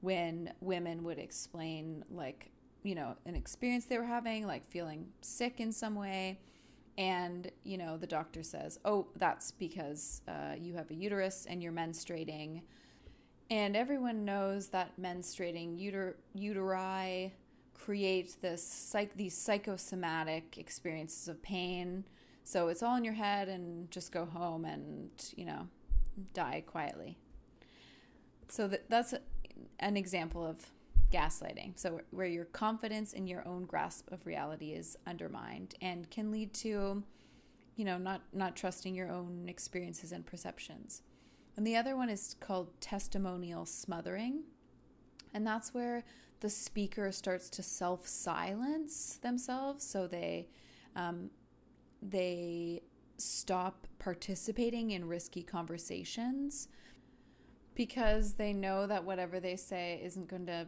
when 0.00 0.52
women 0.60 1.04
would 1.04 1.18
explain 1.18 2.04
like 2.10 2.50
you 2.82 2.94
know 2.94 3.14
an 3.24 3.36
experience 3.36 3.84
they 3.86 3.96
were 3.96 4.04
having 4.04 4.46
like 4.46 4.68
feeling 4.68 5.06
sick 5.20 5.60
in 5.60 5.72
some 5.72 5.94
way 5.94 6.40
and 6.98 7.50
you 7.62 7.78
know 7.78 7.96
the 7.96 8.06
doctor 8.06 8.42
says 8.42 8.78
oh 8.84 9.06
that's 9.16 9.52
because 9.52 10.20
uh, 10.28 10.54
you 10.58 10.74
have 10.74 10.90
a 10.90 10.94
uterus 10.94 11.46
and 11.48 11.62
you're 11.62 11.72
menstruating 11.72 12.60
and 13.50 13.76
everyone 13.76 14.24
knows 14.24 14.68
that 14.68 14.90
menstruating 15.00 15.78
uter- 15.78 16.14
uteri 16.36 17.30
create 17.74 18.36
this 18.40 18.62
psych 18.62 19.14
these 19.14 19.36
psychosomatic 19.36 20.58
experiences 20.58 21.28
of 21.28 21.42
pain. 21.42 22.04
So 22.44 22.68
it's 22.68 22.82
all 22.82 22.96
in 22.96 23.04
your 23.04 23.14
head 23.14 23.48
and 23.48 23.90
just 23.90 24.12
go 24.12 24.24
home 24.24 24.64
and, 24.64 25.10
you 25.36 25.44
know, 25.44 25.68
die 26.34 26.64
quietly. 26.66 27.16
So 28.48 28.68
that, 28.68 28.90
that's 28.90 29.14
an 29.78 29.96
example 29.96 30.44
of 30.44 30.56
gaslighting. 31.12 31.78
So 31.78 32.00
where 32.10 32.26
your 32.26 32.46
confidence 32.46 33.12
in 33.12 33.26
your 33.26 33.46
own 33.46 33.64
grasp 33.64 34.10
of 34.10 34.26
reality 34.26 34.72
is 34.72 34.96
undermined 35.06 35.74
and 35.80 36.10
can 36.10 36.32
lead 36.32 36.52
to 36.54 37.02
you 37.76 37.84
know 37.84 37.98
not 37.98 38.22
not 38.32 38.56
trusting 38.56 38.94
your 38.94 39.10
own 39.10 39.46
experiences 39.48 40.12
and 40.12 40.24
perceptions. 40.24 41.02
And 41.56 41.66
the 41.66 41.76
other 41.76 41.96
one 41.96 42.08
is 42.08 42.34
called 42.40 42.68
testimonial 42.80 43.66
smothering. 43.66 44.44
And 45.34 45.46
that's 45.46 45.74
where 45.74 46.04
the 46.42 46.50
speaker 46.50 47.10
starts 47.12 47.48
to 47.50 47.62
self 47.62 48.06
silence 48.06 49.18
themselves, 49.22 49.84
so 49.84 50.06
they 50.06 50.48
um, 50.94 51.30
they 52.02 52.82
stop 53.16 53.86
participating 53.98 54.90
in 54.90 55.06
risky 55.06 55.42
conversations 55.42 56.68
because 57.74 58.34
they 58.34 58.52
know 58.52 58.86
that 58.86 59.04
whatever 59.04 59.40
they 59.40 59.56
say 59.56 60.00
isn't 60.04 60.28
going 60.28 60.46
to 60.46 60.66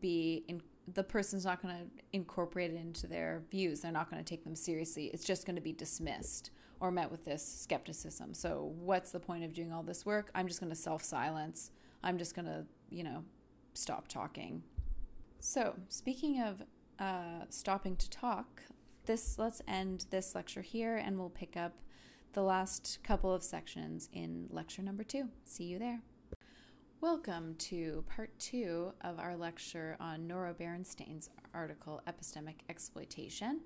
be 0.00 0.44
in 0.48 0.62
the 0.94 1.02
person's 1.02 1.44
not 1.44 1.60
going 1.60 1.74
to 1.74 1.84
incorporate 2.12 2.70
it 2.70 2.76
into 2.76 3.08
their 3.08 3.42
views. 3.50 3.80
They're 3.80 3.90
not 3.90 4.08
going 4.08 4.22
to 4.22 4.28
take 4.28 4.44
them 4.44 4.54
seriously. 4.54 5.06
It's 5.12 5.24
just 5.24 5.44
going 5.44 5.56
to 5.56 5.62
be 5.62 5.72
dismissed 5.72 6.52
or 6.78 6.92
met 6.92 7.10
with 7.10 7.24
this 7.24 7.44
skepticism. 7.44 8.32
So 8.34 8.72
what's 8.78 9.10
the 9.10 9.18
point 9.18 9.42
of 9.42 9.52
doing 9.52 9.72
all 9.72 9.82
this 9.82 10.06
work? 10.06 10.30
I'm 10.34 10.46
just 10.46 10.60
going 10.60 10.70
to 10.70 10.76
self 10.76 11.02
silence 11.02 11.72
i'm 12.02 12.18
just 12.18 12.34
going 12.34 12.46
to 12.46 12.64
you 12.90 13.02
know 13.02 13.24
stop 13.74 14.08
talking 14.08 14.62
so, 15.40 15.74
speaking 15.88 16.40
of 16.40 16.62
uh, 16.98 17.44
stopping 17.50 17.96
to 17.96 18.10
talk, 18.10 18.62
this 19.04 19.38
let's 19.38 19.62
end 19.68 20.06
this 20.10 20.34
lecture 20.34 20.62
here, 20.62 20.96
and 20.96 21.18
we'll 21.18 21.30
pick 21.30 21.56
up 21.56 21.74
the 22.32 22.42
last 22.42 22.98
couple 23.02 23.32
of 23.32 23.42
sections 23.42 24.08
in 24.12 24.46
lecture 24.50 24.82
number 24.82 25.04
two. 25.04 25.28
See 25.44 25.64
you 25.64 25.78
there. 25.78 26.02
Welcome 27.00 27.54
to 27.58 28.04
part 28.08 28.36
two 28.38 28.92
of 29.02 29.18
our 29.18 29.36
lecture 29.36 29.96
on 30.00 30.26
Nora 30.26 30.54
Berenstain's 30.54 31.30
article 31.54 32.00
Epistemic 32.08 32.56
Exploitation. 32.68 33.60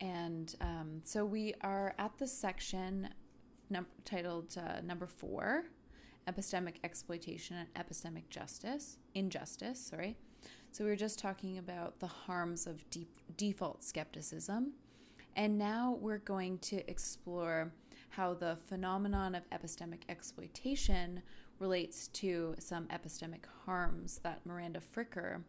And 0.00 0.54
um, 0.60 1.00
so 1.04 1.24
we 1.24 1.54
are 1.60 1.94
at 1.98 2.16
the 2.18 2.26
section 2.26 3.10
num- 3.70 3.86
titled 4.04 4.56
uh, 4.56 4.80
number 4.80 5.06
four 5.06 5.64
epistemic 6.28 6.74
exploitation 6.84 7.56
and 7.56 7.74
epistemic 7.74 8.28
justice, 8.28 8.98
injustice, 9.14 9.80
sorry. 9.80 10.16
So 10.70 10.84
we 10.84 10.90
were 10.90 10.96
just 10.96 11.18
talking 11.18 11.58
about 11.58 11.98
the 11.98 12.06
harms 12.06 12.66
of 12.66 12.88
deep, 12.90 13.10
default 13.36 13.82
skepticism. 13.82 14.74
And 15.34 15.58
now 15.58 15.96
we're 16.00 16.18
going 16.18 16.58
to 16.58 16.88
explore 16.90 17.72
how 18.10 18.34
the 18.34 18.58
phenomenon 18.66 19.34
of 19.34 19.48
epistemic 19.50 20.02
exploitation 20.08 21.22
relates 21.58 22.08
to 22.08 22.54
some 22.58 22.86
epistemic 22.86 23.44
harms 23.64 24.20
that 24.22 24.44
Miranda 24.46 24.80
Fricker 24.80 25.42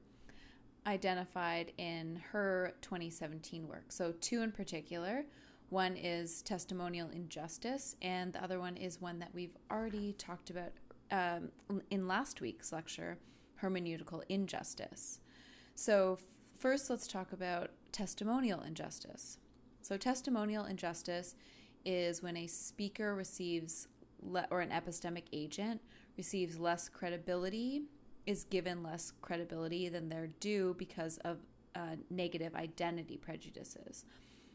identified 0.88 1.71
in 1.77 2.21
her 2.32 2.73
2017 2.82 3.67
work. 3.67 3.91
So, 3.91 4.13
two 4.19 4.41
in 4.41 4.51
particular. 4.51 5.25
One 5.69 5.95
is 5.95 6.41
testimonial 6.41 7.10
injustice, 7.10 7.95
and 8.01 8.34
the 8.34 8.43
other 8.43 8.60
one 8.60 8.75
is 8.75 8.99
one 8.99 9.19
that 9.19 9.29
we've 9.36 9.55
already 9.69 10.13
talked 10.13 10.49
about 10.49 10.71
um, 11.12 11.51
in 11.91 12.08
last 12.08 12.41
week's 12.41 12.71
lecture 12.71 13.19
hermeneutical 13.62 14.24
injustice. 14.30 15.19
So, 15.76 16.19
first, 16.58 16.89
let's 16.89 17.08
talk 17.08 17.32
about 17.32 17.72
testimonial 17.91 18.62
injustice. 18.62 19.38
So, 19.82 19.98
testimonial 19.98 20.65
injustice 20.65 21.36
is 21.86 22.22
when 22.22 22.38
a 22.38 22.48
speaker 22.48 23.15
receives, 23.15 23.88
le- 24.22 24.48
or 24.52 24.62
an 24.62 24.69
epistemic 24.69 25.24
agent 25.32 25.82
receives 26.17 26.60
less 26.60 26.89
credibility 26.89 27.84
is 28.26 28.43
given 28.43 28.84
less 28.84 29.13
credibility 29.22 29.89
than 29.89 30.10
they're 30.10 30.30
due 30.39 30.76
because 30.78 31.17
of 31.19 31.38
uh, 31.76 31.95
negative 32.10 32.56
identity 32.56 33.17
prejudices. 33.17 34.06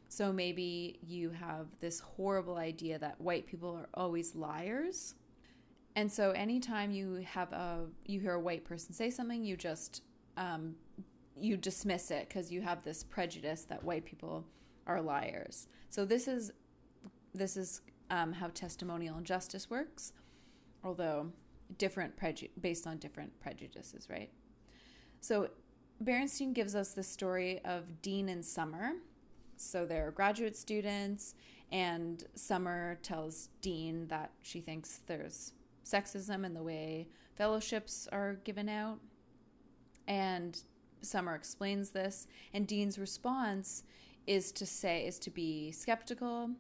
So 0.09 0.33
maybe 0.33 0.99
you 1.03 1.31
have 1.31 1.67
this 1.81 1.99
horrible 1.99 2.57
idea 2.57 2.99
that 2.99 3.21
white 3.21 3.47
people 3.47 3.75
are 3.75 3.89
always 3.95 4.35
liars. 4.35 5.15
And 5.97 6.11
so 6.11 6.31
anytime 6.33 6.91
you 6.91 7.25
have 7.25 7.53
a 7.53 7.87
you 8.05 8.21
hear 8.21 8.35
a 8.35 8.41
white 8.41 8.65
person 8.65 8.93
say 8.93 9.11
something, 9.11 9.45
you 9.45 9.57
just 9.57 10.03
um, 10.37 10.75
you 11.37 11.57
dismiss 11.57 12.11
it 12.11 12.29
because 12.29 12.51
you 12.51 12.63
have 12.63 12.83
this 12.83 13.05
prejudice 13.05 13.63
that 13.63 13.83
white 13.85 14.05
people 14.05 14.45
are 14.87 15.01
liars. 15.01 15.69
So 15.91 16.05
this 16.05 16.27
is 16.29 16.53
this 17.35 17.57
is 17.57 17.81
um, 18.11 18.33
how 18.33 18.49
testimonial 18.49 19.19
injustice 19.19 19.71
works, 19.71 20.13
although 20.83 21.33
different 21.79 22.17
preju- 22.17 22.51
based 22.61 22.87
on 22.87 22.99
different 22.99 23.39
prejudices, 23.41 24.09
right? 24.11 24.31
So 25.21 25.49
Berenstain 26.03 26.53
gives 26.53 26.75
us 26.75 26.93
the 26.93 27.03
story 27.03 27.61
of 27.65 28.03
Dean 28.03 28.29
and 28.29 28.45
Summer. 28.45 28.93
So 29.57 29.87
they're 29.87 30.11
graduate 30.11 30.57
students, 30.57 31.35
and 31.71 32.25
Summer 32.35 32.99
tells 33.03 33.49
Dean 33.61 34.09
that 34.09 34.33
she 34.43 34.61
thinks 34.61 35.01
there's 35.07 35.53
sexism 35.85 36.45
in 36.45 36.55
the 36.55 36.63
way 36.63 37.09
fellowships 37.35 38.09
are 38.13 38.35
given 38.45 38.69
out. 38.69 38.99
And 40.07 40.59
Summer 41.01 41.35
explains 41.35 41.91
this, 41.91 42.27
and 42.53 42.67
Dean's 42.67 42.99
response 42.99 43.83
is 44.27 44.53
to 44.53 44.67
say, 44.67 45.07
is 45.07 45.19
to 45.21 45.31
be 45.31 45.71
skeptical 45.71 46.51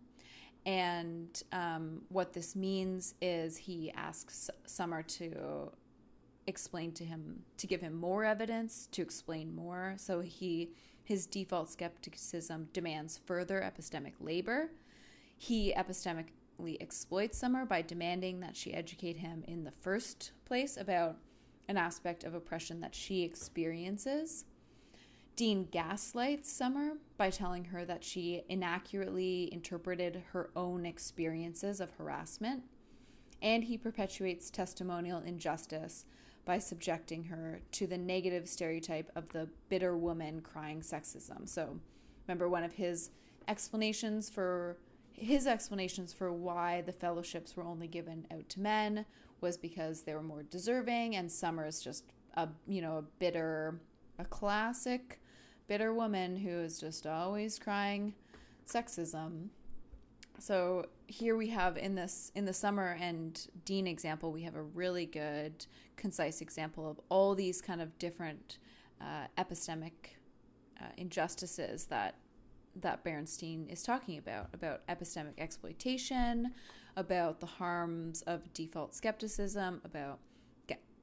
and 0.66 1.42
um, 1.52 2.02
what 2.08 2.32
this 2.32 2.56
means 2.56 3.14
is 3.20 3.56
he 3.56 3.92
asks 3.94 4.50
Summer 4.66 5.02
to 5.02 5.70
explain 6.46 6.92
to 6.92 7.04
him, 7.04 7.42
to 7.58 7.66
give 7.66 7.80
him 7.80 7.94
more 7.94 8.24
evidence, 8.24 8.88
to 8.92 9.02
explain 9.02 9.54
more. 9.54 9.94
So 9.98 10.20
he, 10.20 10.70
his 11.02 11.26
default 11.26 11.70
skepticism 11.70 12.68
demands 12.72 13.18
further 13.26 13.60
epistemic 13.60 14.14
labor. 14.20 14.70
He 15.36 15.74
epistemically 15.76 16.30
exploits 16.80 17.38
Summer 17.38 17.64
by 17.64 17.82
demanding 17.82 18.40
that 18.40 18.56
she 18.56 18.74
educate 18.74 19.18
him 19.18 19.44
in 19.46 19.64
the 19.64 19.70
first 19.70 20.32
place 20.44 20.76
about 20.76 21.16
an 21.68 21.76
aspect 21.76 22.24
of 22.24 22.34
oppression 22.34 22.80
that 22.80 22.94
she 22.94 23.22
experiences. 23.22 24.44
Dean 25.36 25.66
gaslights 25.70 26.50
Summer 26.50 26.92
by 27.16 27.30
telling 27.30 27.64
her 27.66 27.84
that 27.84 28.04
she 28.04 28.42
inaccurately 28.48 29.48
interpreted 29.52 30.22
her 30.32 30.50
own 30.54 30.86
experiences 30.86 31.80
of 31.80 31.90
harassment, 31.92 32.62
and 33.42 33.64
he 33.64 33.76
perpetuates 33.76 34.50
testimonial 34.50 35.20
injustice 35.20 36.04
by 36.44 36.58
subjecting 36.58 37.24
her 37.24 37.60
to 37.72 37.86
the 37.86 37.98
negative 37.98 38.48
stereotype 38.48 39.10
of 39.16 39.28
the 39.30 39.48
bitter 39.68 39.96
woman 39.96 40.40
crying 40.40 40.80
sexism. 40.80 41.48
So, 41.48 41.80
remember 42.28 42.48
one 42.48 42.64
of 42.64 42.74
his 42.74 43.10
explanations 43.48 44.30
for 44.30 44.76
his 45.14 45.46
explanations 45.46 46.12
for 46.12 46.32
why 46.32 46.82
the 46.82 46.92
fellowships 46.92 47.56
were 47.56 47.64
only 47.64 47.86
given 47.86 48.26
out 48.32 48.48
to 48.50 48.60
men 48.60 49.06
was 49.40 49.56
because 49.56 50.02
they 50.02 50.14
were 50.14 50.22
more 50.22 50.42
deserving 50.42 51.16
and 51.16 51.30
Summer 51.30 51.66
is 51.66 51.82
just 51.82 52.04
a 52.36 52.48
you 52.66 52.82
know 52.82 52.98
a 52.98 53.02
bitter 53.02 53.80
a 54.18 54.24
classic 54.24 55.20
bitter 55.66 55.92
woman 55.92 56.36
who 56.36 56.50
is 56.50 56.78
just 56.78 57.06
always 57.06 57.58
crying 57.58 58.14
sexism. 58.66 59.48
So 60.38 60.86
here 61.06 61.36
we 61.36 61.48
have 61.48 61.76
in 61.76 61.94
this 61.94 62.32
in 62.34 62.44
the 62.44 62.52
summer 62.52 62.96
and 63.00 63.46
Dean 63.64 63.86
example, 63.86 64.32
we 64.32 64.42
have 64.42 64.56
a 64.56 64.62
really 64.62 65.06
good, 65.06 65.66
concise 65.96 66.40
example 66.40 66.90
of 66.90 67.00
all 67.08 67.34
these 67.34 67.60
kind 67.60 67.80
of 67.80 67.96
different 67.98 68.58
uh, 69.00 69.26
epistemic 69.38 69.92
uh, 70.80 70.86
injustices 70.96 71.86
that 71.86 72.16
that 72.76 73.04
Berenstain 73.04 73.70
is 73.70 73.82
talking 73.82 74.18
about 74.18 74.48
about 74.52 74.86
epistemic 74.86 75.38
exploitation, 75.38 76.52
about 76.96 77.40
the 77.40 77.46
harms 77.46 78.22
of 78.22 78.52
default 78.52 78.94
skepticism, 78.94 79.80
about 79.84 80.18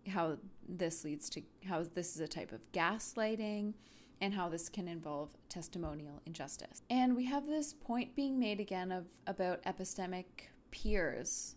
how 0.07 0.38
this 0.67 1.03
leads 1.03 1.29
to 1.29 1.41
how 1.67 1.84
this 1.93 2.15
is 2.15 2.21
a 2.21 2.27
type 2.27 2.51
of 2.51 2.60
gaslighting 2.71 3.73
and 4.19 4.34
how 4.34 4.47
this 4.49 4.69
can 4.69 4.88
involve 4.88 5.29
testimonial 5.49 6.21
injustice. 6.25 6.84
And 6.89 7.15
we 7.15 7.25
have 7.25 7.47
this 7.47 7.73
point 7.73 8.15
being 8.15 8.39
made 8.39 8.60
again 8.60 8.91
of 8.91 9.05
about 9.25 9.63
epistemic 9.63 10.25
peers, 10.69 11.55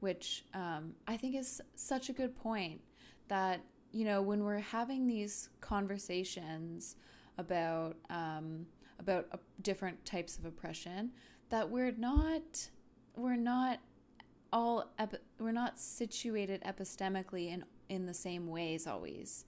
which 0.00 0.44
um, 0.54 0.94
I 1.06 1.16
think 1.16 1.36
is 1.36 1.60
such 1.74 2.08
a 2.08 2.12
good 2.12 2.34
point 2.34 2.80
that 3.28 3.60
you 3.92 4.04
know 4.04 4.22
when 4.22 4.44
we're 4.44 4.58
having 4.58 5.06
these 5.06 5.50
conversations 5.60 6.96
about 7.38 7.96
um, 8.08 8.66
about 8.98 9.26
uh, 9.32 9.36
different 9.62 10.04
types 10.04 10.38
of 10.38 10.44
oppression, 10.44 11.10
that 11.50 11.70
we're 11.70 11.92
not 11.92 12.70
we're 13.16 13.36
not 13.36 13.78
all 14.52 14.90
we're 15.38 15.52
not 15.52 15.78
situated 15.78 16.62
epistemically 16.62 17.52
in 17.52 17.64
in 17.88 18.06
the 18.06 18.14
same 18.14 18.48
ways 18.48 18.86
always. 18.86 19.44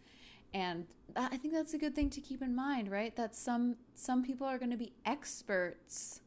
And 0.54 0.87
i 1.16 1.37
think 1.37 1.52
that's 1.52 1.74
a 1.74 1.78
good 1.78 1.94
thing 1.94 2.11
to 2.11 2.20
keep 2.20 2.42
in 2.42 2.54
mind 2.54 2.90
right? 2.90 3.14
That 3.16 3.34
some 3.34 3.76
some 3.94 4.22
people 4.22 4.46
are 4.46 4.58
going 4.58 4.70
to 4.70 4.76
be 4.76 4.92
experts 5.04 6.20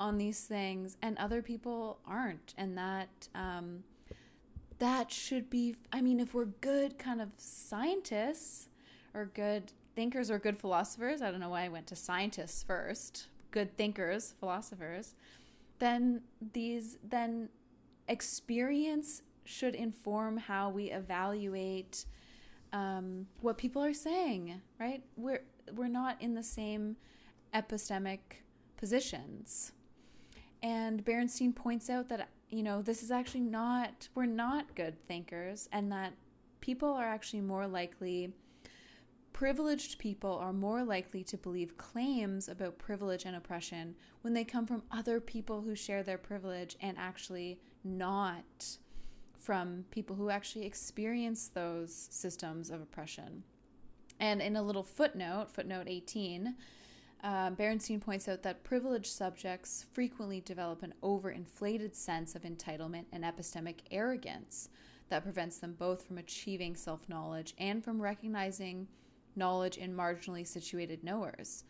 on 0.00 0.16
these 0.16 0.40
things 0.44 0.96
and 1.02 1.18
other 1.18 1.42
people 1.42 1.98
aren't. 2.06 2.54
And 2.56 2.78
that 2.78 3.28
um, 3.34 3.82
that 4.78 5.10
should 5.10 5.50
be 5.50 5.76
i 5.92 6.00
mean 6.00 6.20
if 6.20 6.34
we're 6.34 6.44
good 6.44 6.98
kind 6.98 7.20
of 7.20 7.30
scientists 7.36 8.68
or 9.14 9.26
good 9.26 9.72
thinkers 9.98 10.30
or 10.30 10.38
good 10.38 10.58
philosophers 10.58 11.20
i 11.20 11.30
don't 11.30 11.40
know 11.40 11.48
why 11.48 11.64
i 11.64 11.68
went 11.68 11.86
to 11.86 11.96
scientists 11.96 12.62
first 12.62 13.26
good 13.50 13.76
thinkers 13.76 14.34
philosophers 14.38 15.14
then 15.78 16.22
these 16.52 16.98
then 17.02 17.48
experience 18.08 19.22
should 19.44 19.74
inform 19.74 20.36
how 20.36 20.68
we 20.68 20.90
evaluate 20.90 22.04
um, 22.72 23.26
what 23.40 23.56
people 23.56 23.82
are 23.82 23.94
saying, 23.94 24.60
right? 24.78 25.02
We're 25.16 25.42
we're 25.74 25.88
not 25.88 26.20
in 26.20 26.34
the 26.34 26.42
same 26.42 26.96
epistemic 27.54 28.18
positions. 28.76 29.72
And 30.62 31.04
Berenstain 31.04 31.54
points 31.54 31.88
out 31.88 32.08
that 32.08 32.28
you 32.50 32.62
know 32.62 32.82
this 32.82 33.02
is 33.02 33.10
actually 33.10 33.40
not 33.40 34.08
we're 34.14 34.26
not 34.26 34.74
good 34.74 34.96
thinkers, 35.06 35.68
and 35.72 35.90
that 35.92 36.12
people 36.60 36.92
are 36.92 37.06
actually 37.06 37.40
more 37.40 37.66
likely 37.66 38.32
privileged 39.38 40.00
people 40.00 40.36
are 40.36 40.52
more 40.52 40.82
likely 40.82 41.22
to 41.22 41.36
believe 41.36 41.78
claims 41.78 42.48
about 42.48 42.76
privilege 42.76 43.24
and 43.24 43.36
oppression 43.36 43.94
when 44.22 44.34
they 44.34 44.42
come 44.42 44.66
from 44.66 44.82
other 44.90 45.20
people 45.20 45.60
who 45.62 45.76
share 45.76 46.02
their 46.02 46.18
privilege 46.18 46.76
and 46.80 46.98
actually 46.98 47.60
not 47.84 48.78
from 49.38 49.84
people 49.92 50.16
who 50.16 50.28
actually 50.28 50.66
experience 50.66 51.52
those 51.54 52.08
systems 52.10 52.68
of 52.68 52.82
oppression. 52.82 53.44
And 54.18 54.42
in 54.42 54.56
a 54.56 54.62
little 54.62 54.82
footnote, 54.82 55.52
footnote 55.52 55.86
18, 55.86 56.56
uh, 57.22 57.50
Berenstain 57.52 58.00
points 58.00 58.26
out 58.26 58.42
that 58.42 58.64
privileged 58.64 59.12
subjects 59.12 59.86
frequently 59.92 60.40
develop 60.40 60.82
an 60.82 60.94
overinflated 61.00 61.94
sense 61.94 62.34
of 62.34 62.42
entitlement 62.42 63.04
and 63.12 63.22
epistemic 63.22 63.82
arrogance 63.92 64.68
that 65.10 65.22
prevents 65.22 65.58
them 65.58 65.76
both 65.78 66.04
from 66.04 66.18
achieving 66.18 66.74
self 66.74 67.08
knowledge 67.08 67.54
and 67.56 67.84
from 67.84 68.02
recognizing 68.02 68.88
knowledge 69.38 69.78
in 69.78 69.94
marginally 69.94 70.46
situated 70.46 71.04
knowers. 71.04 71.64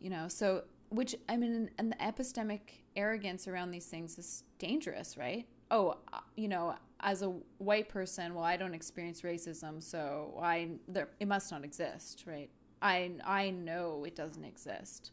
You 0.00 0.10
know, 0.10 0.28
so 0.28 0.64
which 0.92 1.14
I 1.28 1.36
mean, 1.36 1.70
and 1.78 1.92
the 1.92 1.96
epistemic 1.96 2.60
arrogance 2.96 3.48
around 3.48 3.70
these 3.70 3.86
things 3.86 4.18
is 4.18 4.44
dangerous, 4.58 5.16
right? 5.16 5.46
Oh, 5.70 5.96
uh, 6.12 6.18
you 6.36 6.48
know, 6.48 6.74
as 7.00 7.22
a 7.22 7.32
white 7.58 7.88
person, 7.88 8.34
well, 8.34 8.44
I 8.44 8.56
don't 8.56 8.74
experience 8.74 9.22
racism, 9.22 9.82
so 9.82 10.38
I 10.42 10.72
there 10.88 11.08
it 11.18 11.28
must 11.28 11.50
not 11.50 11.64
exist, 11.64 12.24
right? 12.26 12.50
I 12.82 13.12
I 13.24 13.50
know 13.50 14.04
it 14.04 14.14
doesn't 14.14 14.44
exist. 14.44 15.12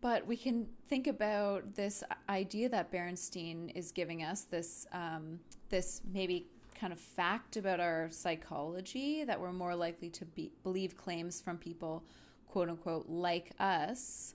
But 0.00 0.28
we 0.28 0.36
can 0.36 0.68
think 0.86 1.08
about 1.08 1.74
this 1.74 2.04
idea 2.28 2.68
that 2.68 2.92
Berenstain 2.92 3.72
is 3.74 3.90
giving 3.90 4.22
us 4.22 4.42
this 4.42 4.86
um, 4.92 5.40
this 5.70 6.02
maybe 6.12 6.46
kind 6.78 6.92
of 6.92 7.00
fact 7.00 7.56
about 7.56 7.80
our 7.80 8.08
psychology 8.10 9.24
that 9.24 9.40
we're 9.40 9.52
more 9.52 9.74
likely 9.74 10.10
to 10.10 10.24
be, 10.24 10.52
believe 10.62 10.96
claims 10.96 11.40
from 11.40 11.58
people, 11.58 12.04
quote 12.46 12.68
unquote, 12.68 13.08
like 13.08 13.52
us. 13.58 14.34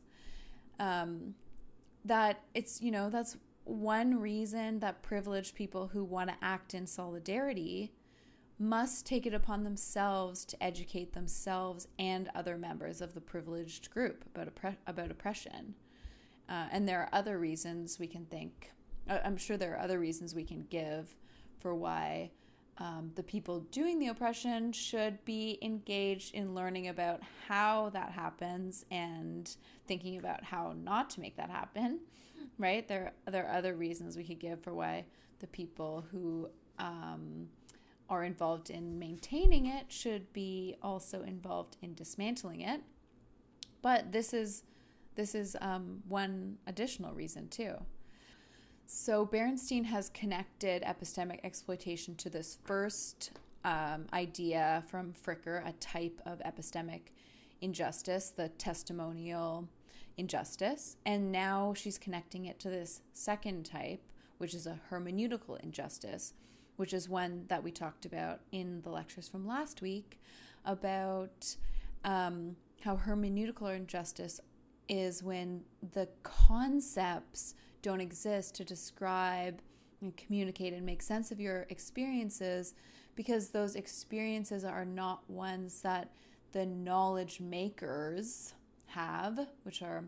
Um, 0.79 1.35
that 2.05 2.41
it's 2.53 2.81
you 2.81 2.91
know 2.91 3.09
that's 3.09 3.37
one 3.63 4.19
reason 4.19 4.79
that 4.79 5.01
privileged 5.01 5.55
people 5.55 5.87
who 5.87 6.03
want 6.03 6.29
to 6.29 6.35
act 6.41 6.73
in 6.73 6.85
solidarity 6.85 7.93
must 8.59 9.05
take 9.05 9.25
it 9.25 9.33
upon 9.33 9.63
themselves 9.63 10.45
to 10.45 10.61
educate 10.61 11.13
themselves 11.13 11.87
and 11.97 12.29
other 12.35 12.57
members 12.57 13.01
of 13.01 13.13
the 13.13 13.21
privileged 13.21 13.89
group 13.89 14.23
about, 14.33 14.53
oppre- 14.53 14.77
about 14.85 15.11
oppression. 15.11 15.75
Uh, 16.47 16.67
and 16.71 16.87
there 16.87 16.99
are 16.99 17.09
other 17.13 17.39
reasons 17.39 17.99
we 17.99 18.07
can 18.07 18.25
think, 18.25 18.71
I'm 19.07 19.37
sure 19.37 19.57
there 19.57 19.73
are 19.73 19.79
other 19.79 19.99
reasons 19.99 20.35
we 20.35 20.43
can 20.43 20.65
give 20.69 21.15
for 21.59 21.73
why 21.75 22.31
um, 22.77 23.11
the 23.15 23.23
people 23.23 23.61
doing 23.71 23.99
the 23.99 24.07
oppression 24.07 24.71
should 24.71 25.23
be 25.25 25.59
engaged 25.61 26.33
in 26.33 26.55
learning 26.55 26.87
about 26.87 27.21
how 27.47 27.89
that 27.89 28.11
happens 28.11 28.83
and 28.89 29.55
thinking 29.87 30.17
about 30.17 30.43
how 30.43 30.73
not 30.75 31.09
to 31.11 31.19
make 31.19 31.37
that 31.37 31.49
happen, 31.49 31.99
right? 32.57 32.87
There, 32.87 33.13
there 33.29 33.47
are 33.47 33.57
other 33.57 33.75
reasons 33.75 34.17
we 34.17 34.23
could 34.23 34.39
give 34.39 34.61
for 34.61 34.73
why 34.73 35.05
the 35.39 35.47
people 35.47 36.05
who 36.11 36.49
um, 36.79 37.47
are 38.09 38.23
involved 38.23 38.69
in 38.69 38.97
maintaining 38.97 39.67
it 39.67 39.91
should 39.91 40.31
be 40.33 40.75
also 40.81 41.21
involved 41.21 41.77
in 41.81 41.93
dismantling 41.93 42.61
it. 42.61 42.81
But 43.81 44.11
this 44.11 44.33
is 44.33 44.63
this 45.15 45.35
is 45.35 45.55
um, 45.61 46.01
one 46.07 46.57
additional 46.65 47.13
reason 47.13 47.47
too. 47.49 47.75
So 48.85 49.25
Berenstain 49.25 49.85
has 49.85 50.09
connected 50.09 50.83
epistemic 50.83 51.39
exploitation 51.43 52.15
to 52.15 52.29
this 52.29 52.57
first 52.63 53.31
um, 53.63 54.05
idea 54.13 54.83
from 54.87 55.13
Fricker, 55.13 55.67
a 55.67 55.71
type 55.73 56.21
of 56.25 56.39
epistemic 56.39 57.11
injustice, 57.61 58.29
the 58.29 58.49
testimonial 58.49 59.67
injustice, 60.17 60.97
and 61.05 61.31
now 61.31 61.73
she's 61.75 61.97
connecting 61.97 62.45
it 62.45 62.59
to 62.59 62.69
this 62.69 63.01
second 63.13 63.65
type, 63.65 64.01
which 64.37 64.53
is 64.53 64.67
a 64.67 64.79
hermeneutical 64.91 65.59
injustice, 65.63 66.33
which 66.75 66.93
is 66.93 67.07
one 67.07 67.45
that 67.47 67.63
we 67.63 67.71
talked 67.71 68.05
about 68.05 68.41
in 68.51 68.81
the 68.81 68.89
lectures 68.89 69.27
from 69.27 69.47
last 69.47 69.81
week 69.81 70.19
about 70.65 71.55
um, 72.03 72.55
how 72.81 72.97
hermeneutical 72.97 73.73
injustice 73.75 74.39
is 74.89 75.23
when 75.23 75.63
the 75.93 76.09
concepts 76.21 77.55
don't 77.83 78.01
exist 78.01 78.55
to 78.55 78.63
describe 78.63 79.61
and 80.01 80.17
communicate 80.17 80.73
and 80.73 80.83
make 80.83 81.03
sense 81.03 81.31
of 81.31 81.39
your 81.39 81.67
experiences 81.69 82.73
because 83.15 83.49
those 83.49 83.75
experiences 83.75 84.63
are 84.63 84.85
not 84.85 85.29
ones 85.29 85.81
that 85.81 86.09
the 86.51 86.65
knowledge 86.65 87.39
makers 87.39 88.55
have, 88.87 89.47
which 89.63 89.83
are 89.83 90.03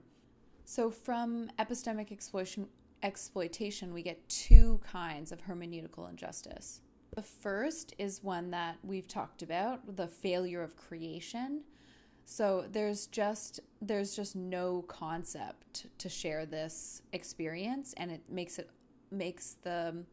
so 0.63 0.89
from 0.89 1.51
epistemic 1.59 2.11
exploitation 2.11 2.67
exploitation, 3.03 3.93
we 3.93 4.01
get 4.01 4.27
two 4.27 4.79
kinds 4.83 5.31
of 5.31 5.41
hermeneutical 5.41 6.09
injustice. 6.09 6.81
The 7.15 7.21
first 7.21 7.93
is 7.99 8.23
one 8.23 8.49
that 8.51 8.77
we've 8.83 9.07
talked 9.07 9.43
about, 9.43 9.95
the 9.95 10.07
failure 10.07 10.63
of 10.63 10.75
creation. 10.75 11.61
So 12.25 12.65
there's 12.71 13.05
just 13.07 13.59
there's 13.81 14.15
just 14.15 14.35
no 14.35 14.83
concept 14.87 15.85
to 15.99 16.09
share 16.09 16.45
this 16.45 17.03
experience 17.13 17.93
and 17.97 18.11
it 18.11 18.21
makes 18.29 18.57
it 18.57 18.69
makes 19.11 19.57
the 19.61 20.03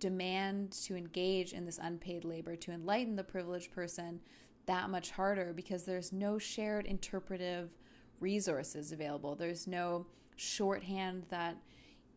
demand 0.00 0.72
to 0.72 0.96
engage 0.96 1.52
in 1.52 1.64
this 1.64 1.78
unpaid 1.80 2.24
labor 2.24 2.56
to 2.56 2.72
enlighten 2.72 3.14
the 3.14 3.22
privileged 3.22 3.70
person 3.70 4.20
that 4.66 4.90
much 4.90 5.12
harder 5.12 5.52
because 5.52 5.84
there's 5.84 6.12
no 6.12 6.38
shared 6.38 6.86
interpretive 6.86 7.70
resources 8.18 8.92
available. 8.92 9.34
There's 9.34 9.66
no 9.66 10.06
shorthand 10.36 11.24
that 11.28 11.56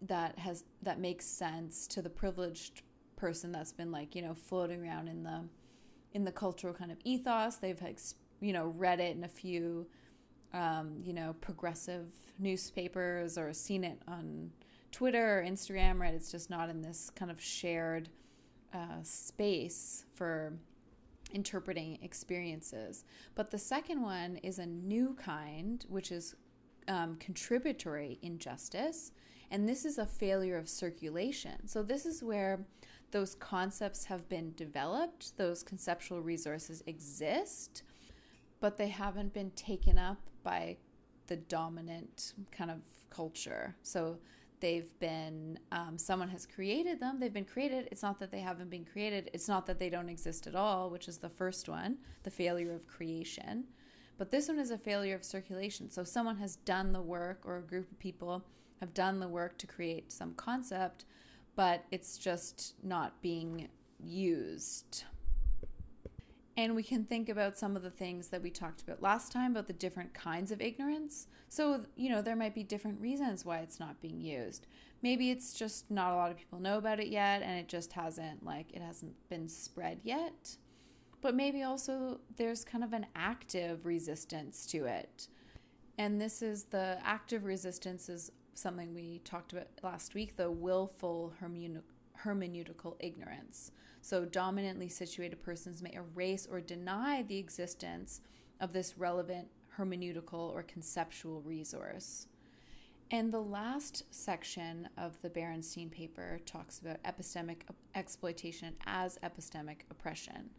that 0.01 0.37
has 0.39 0.63
that 0.81 0.99
makes 0.99 1.25
sense 1.25 1.87
to 1.87 2.01
the 2.01 2.09
privileged 2.09 2.81
person 3.15 3.51
that's 3.51 3.71
been 3.71 3.91
like 3.91 4.15
you 4.15 4.21
know 4.21 4.33
floating 4.33 4.81
around 4.81 5.07
in 5.07 5.23
the 5.23 5.43
in 6.13 6.25
the 6.25 6.31
cultural 6.31 6.73
kind 6.73 6.91
of 6.91 6.97
ethos 7.03 7.55
they've 7.55 7.79
you 8.43 8.53
know 8.53 8.73
read 8.77 8.99
it 8.99 9.15
in 9.15 9.23
a 9.23 9.27
few 9.27 9.87
um, 10.53 10.97
you 11.03 11.13
know 11.13 11.35
progressive 11.41 12.07
newspapers 12.39 13.37
or 13.37 13.53
seen 13.53 13.83
it 13.83 13.99
on 14.07 14.51
twitter 14.91 15.39
or 15.39 15.43
instagram 15.43 15.99
right 15.99 16.13
it's 16.13 16.31
just 16.31 16.49
not 16.49 16.69
in 16.69 16.81
this 16.81 17.09
kind 17.15 17.31
of 17.31 17.41
shared 17.41 18.09
uh, 18.73 19.01
space 19.03 20.05
for 20.13 20.53
interpreting 21.31 21.97
experiences 22.01 23.05
but 23.33 23.49
the 23.49 23.57
second 23.57 24.01
one 24.01 24.37
is 24.37 24.59
a 24.59 24.65
new 24.65 25.15
kind 25.15 25.85
which 25.89 26.11
is 26.11 26.35
um, 26.87 27.15
contributory 27.19 28.19
injustice 28.21 29.11
and 29.53 29.69
this 29.69 29.85
is 29.85 29.99
a 29.99 30.05
failure 30.07 30.57
of 30.57 30.67
circulation. 30.67 31.67
So, 31.67 31.83
this 31.83 32.07
is 32.07 32.23
where 32.23 32.65
those 33.11 33.35
concepts 33.35 34.05
have 34.05 34.27
been 34.27 34.53
developed, 34.55 35.37
those 35.37 35.61
conceptual 35.61 36.23
resources 36.23 36.81
exist, 36.87 37.83
but 38.63 38.77
they 38.77 38.87
haven't 38.87 39.33
been 39.33 39.51
taken 39.51 39.97
up 39.97 40.29
by 40.43 40.77
the 41.27 41.35
dominant 41.35 42.33
kind 42.51 42.71
of 42.71 42.79
culture. 43.09 43.75
So, 43.83 44.17
they've 44.59 44.97
been 44.99 45.59
um, 45.73 45.97
someone 45.97 46.29
has 46.29 46.45
created 46.45 46.97
them 46.97 47.19
they've 47.19 47.33
been 47.33 47.43
created 47.43 47.89
it's 47.91 48.01
not 48.01 48.17
that 48.17 48.31
they 48.31 48.39
haven't 48.39 48.69
been 48.69 48.85
created 48.85 49.29
it's 49.33 49.49
not 49.49 49.65
that 49.65 49.77
they 49.77 49.89
don't 49.89 50.07
exist 50.07 50.47
at 50.47 50.55
all 50.55 50.89
which 50.89 51.09
is 51.09 51.17
the 51.17 51.27
first 51.27 51.67
one 51.67 51.97
the 52.21 52.31
failure 52.31 52.71
of 52.71 52.87
creation 52.87 53.65
but 54.17 54.31
this 54.31 54.47
one 54.47 54.57
is 54.57 54.71
a 54.71 54.77
failure 54.77 55.15
of 55.15 55.23
circulation 55.25 55.91
so 55.91 56.01
someone 56.01 56.37
has 56.37 56.55
done 56.55 56.93
the 56.93 57.01
work 57.01 57.41
or 57.43 57.57
a 57.57 57.61
group 57.61 57.91
of 57.91 57.99
people 57.99 58.41
have 58.83 58.93
done 58.93 59.19
the 59.19 59.27
work 59.29 59.57
to 59.57 59.65
create 59.65 60.11
some 60.11 60.33
concept, 60.33 61.05
but 61.55 61.85
it's 61.89 62.17
just 62.17 62.75
not 62.83 63.21
being 63.21 63.69
used. 63.97 65.05
And 66.55 66.75
we 66.75 66.83
can 66.83 67.03
think 67.03 67.29
about 67.29 67.57
some 67.57 67.75
of 67.75 67.81
the 67.81 67.89
things 67.89 68.27
that 68.27 68.43
we 68.43 68.51
talked 68.51 68.83
about 68.83 69.01
last 69.01 69.31
time 69.31 69.51
about 69.51 69.65
the 69.65 69.73
different 69.73 70.13
kinds 70.13 70.51
of 70.51 70.61
ignorance. 70.61 71.27
So, 71.49 71.85
you 71.95 72.09
know, 72.09 72.21
there 72.21 72.35
might 72.35 72.53
be 72.53 72.63
different 72.63 73.01
reasons 73.01 73.43
why 73.43 73.59
it's 73.59 73.79
not 73.79 74.01
being 74.01 74.21
used. 74.21 74.67
Maybe 75.01 75.31
it's 75.31 75.53
just 75.53 75.89
not 75.89 76.11
a 76.11 76.15
lot 76.15 76.29
of 76.29 76.37
people 76.37 76.59
know 76.59 76.77
about 76.77 76.99
it 76.99 77.07
yet 77.07 77.41
and 77.41 77.59
it 77.59 77.67
just 77.67 77.93
hasn't 77.93 78.45
like 78.45 78.71
it 78.71 78.81
hasn't 78.81 79.15
been 79.29 79.49
spread 79.49 80.01
yet. 80.03 80.57
But 81.21 81.33
maybe 81.33 81.63
also 81.63 82.19
there's 82.35 82.63
kind 82.63 82.83
of 82.83 82.93
an 82.93 83.07
active 83.15 83.85
resistance 83.85 84.67
to 84.67 84.85
it. 84.85 85.27
And 85.97 86.21
this 86.21 86.43
is 86.43 86.65
the 86.65 86.99
active 87.03 87.45
resistance 87.45 88.09
is 88.09 88.31
something 88.53 88.93
we 88.93 89.19
talked 89.19 89.53
about 89.53 89.67
last 89.81 90.13
week 90.13 90.35
the 90.35 90.51
willful 90.51 91.33
hermeneutical 92.23 92.95
ignorance. 92.99 93.71
So, 94.01 94.25
dominantly 94.25 94.89
situated 94.89 95.41
persons 95.41 95.81
may 95.81 95.93
erase 95.93 96.47
or 96.49 96.59
deny 96.59 97.23
the 97.23 97.37
existence 97.37 98.21
of 98.59 98.73
this 98.73 98.97
relevant 98.97 99.47
hermeneutical 99.77 100.51
or 100.51 100.63
conceptual 100.63 101.41
resource. 101.41 102.27
And 103.11 103.31
the 103.31 103.41
last 103.41 104.03
section 104.11 104.89
of 104.97 105.21
the 105.21 105.29
Berenstain 105.29 105.91
paper 105.91 106.39
talks 106.45 106.79
about 106.79 107.01
epistemic 107.03 107.61
exploitation 107.95 108.75
as 108.85 109.19
epistemic 109.23 109.81
oppression. 109.91 110.49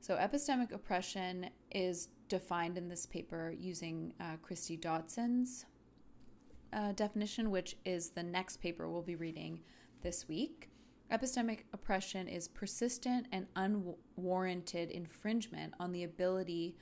So, 0.00 0.16
epistemic 0.16 0.72
oppression 0.72 1.50
is 1.70 2.08
defined 2.28 2.78
in 2.78 2.88
this 2.88 3.06
paper 3.06 3.54
using 3.56 4.12
uh, 4.20 4.36
Kristie 4.46 4.78
Dotson's 4.78 5.64
uh, 6.72 6.92
definition, 6.92 7.50
which 7.50 7.76
is 7.84 8.10
the 8.10 8.22
next 8.22 8.58
paper 8.58 8.88
we'll 8.88 9.02
be 9.02 9.16
reading 9.16 9.60
this 10.02 10.28
week. 10.28 10.70
Epistemic 11.10 11.60
oppression 11.72 12.28
is 12.28 12.48
persistent 12.48 13.26
and 13.32 13.46
unwarranted 13.56 14.90
infringement 14.90 15.72
on 15.80 15.92
the 15.92 16.04
ability 16.04 16.76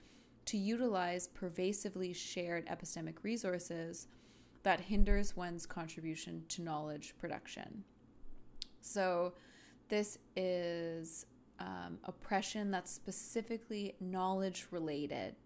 to 0.47 0.57
utilize 0.57 1.29
pervasively 1.29 2.12
shared 2.12 2.66
epistemic 2.66 3.22
resources 3.22 4.09
that 4.64 4.81
hinders 4.81 5.37
one's 5.37 5.64
contribution 5.64 6.45
to 6.49 6.62
knowledge 6.62 7.14
production. 7.18 7.85
So, 8.81 9.35
this 9.89 10.18
is 10.35 11.27
um, 11.61 11.99
oppression 12.05 12.72
that's 12.72 12.91
specifically 12.91 13.95
knowledge 14.01 14.66
related. 14.72 15.37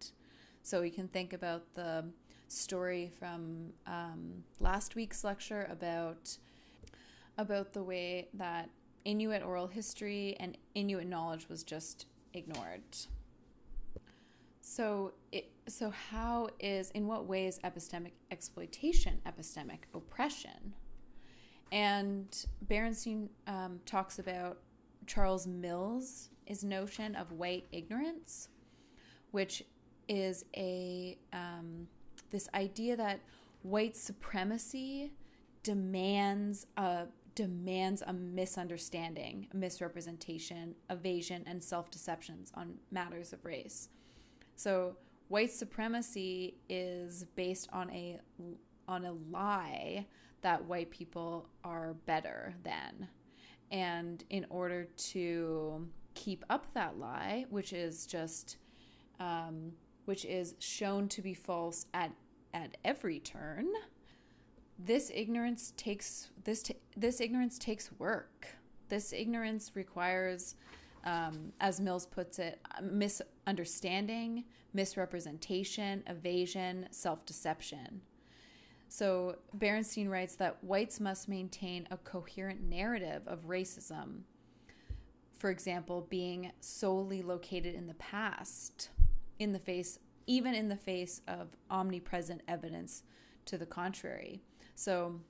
So, 0.62 0.80
we 0.80 0.90
can 0.90 1.08
think 1.08 1.34
about 1.34 1.74
the 1.74 2.06
story 2.48 3.10
from 3.18 3.72
um, 3.86 4.42
last 4.58 4.94
week's 4.94 5.22
lecture 5.22 5.68
about 5.70 6.36
about 7.40 7.72
the 7.72 7.82
way 7.82 8.28
that 8.34 8.70
Inuit 9.04 9.42
oral 9.42 9.66
history 9.66 10.36
and 10.38 10.56
Inuit 10.74 11.06
knowledge 11.06 11.48
was 11.48 11.62
just 11.62 12.06
ignored. 12.34 12.82
So, 14.60 15.12
it, 15.32 15.50
so 15.66 15.90
how 15.90 16.50
is 16.60 16.90
in 16.90 17.06
what 17.06 17.26
way 17.26 17.46
is 17.46 17.58
epistemic 17.60 18.12
exploitation 18.30 19.20
epistemic 19.26 19.80
oppression? 19.94 20.74
And 21.72 22.26
Berenstain 22.66 23.28
um, 23.46 23.80
talks 23.86 24.18
about 24.18 24.58
Charles 25.06 25.46
Mills' 25.46 26.28
his 26.44 26.64
notion 26.64 27.14
of 27.14 27.30
white 27.32 27.66
ignorance, 27.70 28.48
which 29.30 29.62
is 30.08 30.44
a 30.56 31.16
um, 31.32 31.86
this 32.30 32.48
idea 32.54 32.96
that 32.96 33.20
white 33.62 33.96
supremacy 33.96 35.12
demands 35.62 36.66
a 36.76 37.06
demands 37.40 38.02
a 38.06 38.12
misunderstanding, 38.12 39.48
misrepresentation, 39.54 40.74
evasion, 40.90 41.42
and 41.46 41.64
self 41.64 41.90
deceptions 41.90 42.52
on 42.54 42.74
matters 42.90 43.32
of 43.32 43.42
race. 43.46 43.88
So, 44.56 44.96
white 45.28 45.50
supremacy 45.50 46.58
is 46.68 47.24
based 47.36 47.70
on 47.72 47.88
a 47.92 48.20
on 48.86 49.06
a 49.06 49.12
lie 49.30 50.06
that 50.42 50.66
white 50.66 50.90
people 50.90 51.48
are 51.64 51.94
better 52.04 52.54
than. 52.62 53.08
And 53.70 54.22
in 54.28 54.44
order 54.50 54.84
to 54.84 55.88
keep 56.12 56.44
up 56.50 56.66
that 56.74 56.98
lie, 56.98 57.46
which 57.48 57.72
is 57.72 58.04
just 58.04 58.58
um, 59.18 59.72
which 60.04 60.26
is 60.26 60.56
shown 60.58 61.08
to 61.08 61.22
be 61.22 61.32
false 61.32 61.86
at 61.94 62.12
at 62.52 62.76
every 62.84 63.18
turn, 63.18 63.66
this 64.84 65.10
ignorance 65.14 65.72
takes 65.76 66.28
this 66.44 66.62
t- 66.62 66.76
this 66.96 67.20
ignorance 67.20 67.58
takes 67.58 67.90
work. 67.98 68.48
This 68.88 69.12
ignorance 69.12 69.72
requires, 69.74 70.56
um, 71.04 71.52
as 71.60 71.80
Mills 71.80 72.06
puts 72.06 72.38
it, 72.38 72.60
misunderstanding, 72.82 74.44
misrepresentation, 74.72 76.02
evasion, 76.06 76.88
self 76.90 77.24
deception. 77.26 78.02
So 78.88 79.36
Berenstain 79.56 80.10
writes 80.10 80.34
that 80.36 80.62
whites 80.64 80.98
must 80.98 81.28
maintain 81.28 81.86
a 81.90 81.96
coherent 81.96 82.62
narrative 82.62 83.22
of 83.26 83.46
racism. 83.46 84.22
For 85.38 85.50
example, 85.50 86.06
being 86.10 86.50
solely 86.60 87.22
located 87.22 87.74
in 87.74 87.86
the 87.86 87.94
past, 87.94 88.90
in 89.38 89.52
the 89.52 89.60
face, 89.60 90.00
even 90.26 90.54
in 90.54 90.68
the 90.68 90.76
face 90.76 91.22
of 91.28 91.56
omnipresent 91.70 92.42
evidence 92.48 93.04
to 93.46 93.56
the 93.56 93.64
contrary. 93.64 94.42
So, 94.80 95.20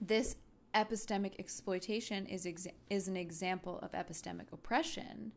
this 0.00 0.36
epistemic 0.72 1.40
exploitation 1.40 2.24
is 2.26 2.46
exa- 2.46 2.74
is 2.88 3.08
an 3.08 3.16
example 3.16 3.80
of 3.82 3.90
epistemic 3.90 4.52
oppression 4.52 5.32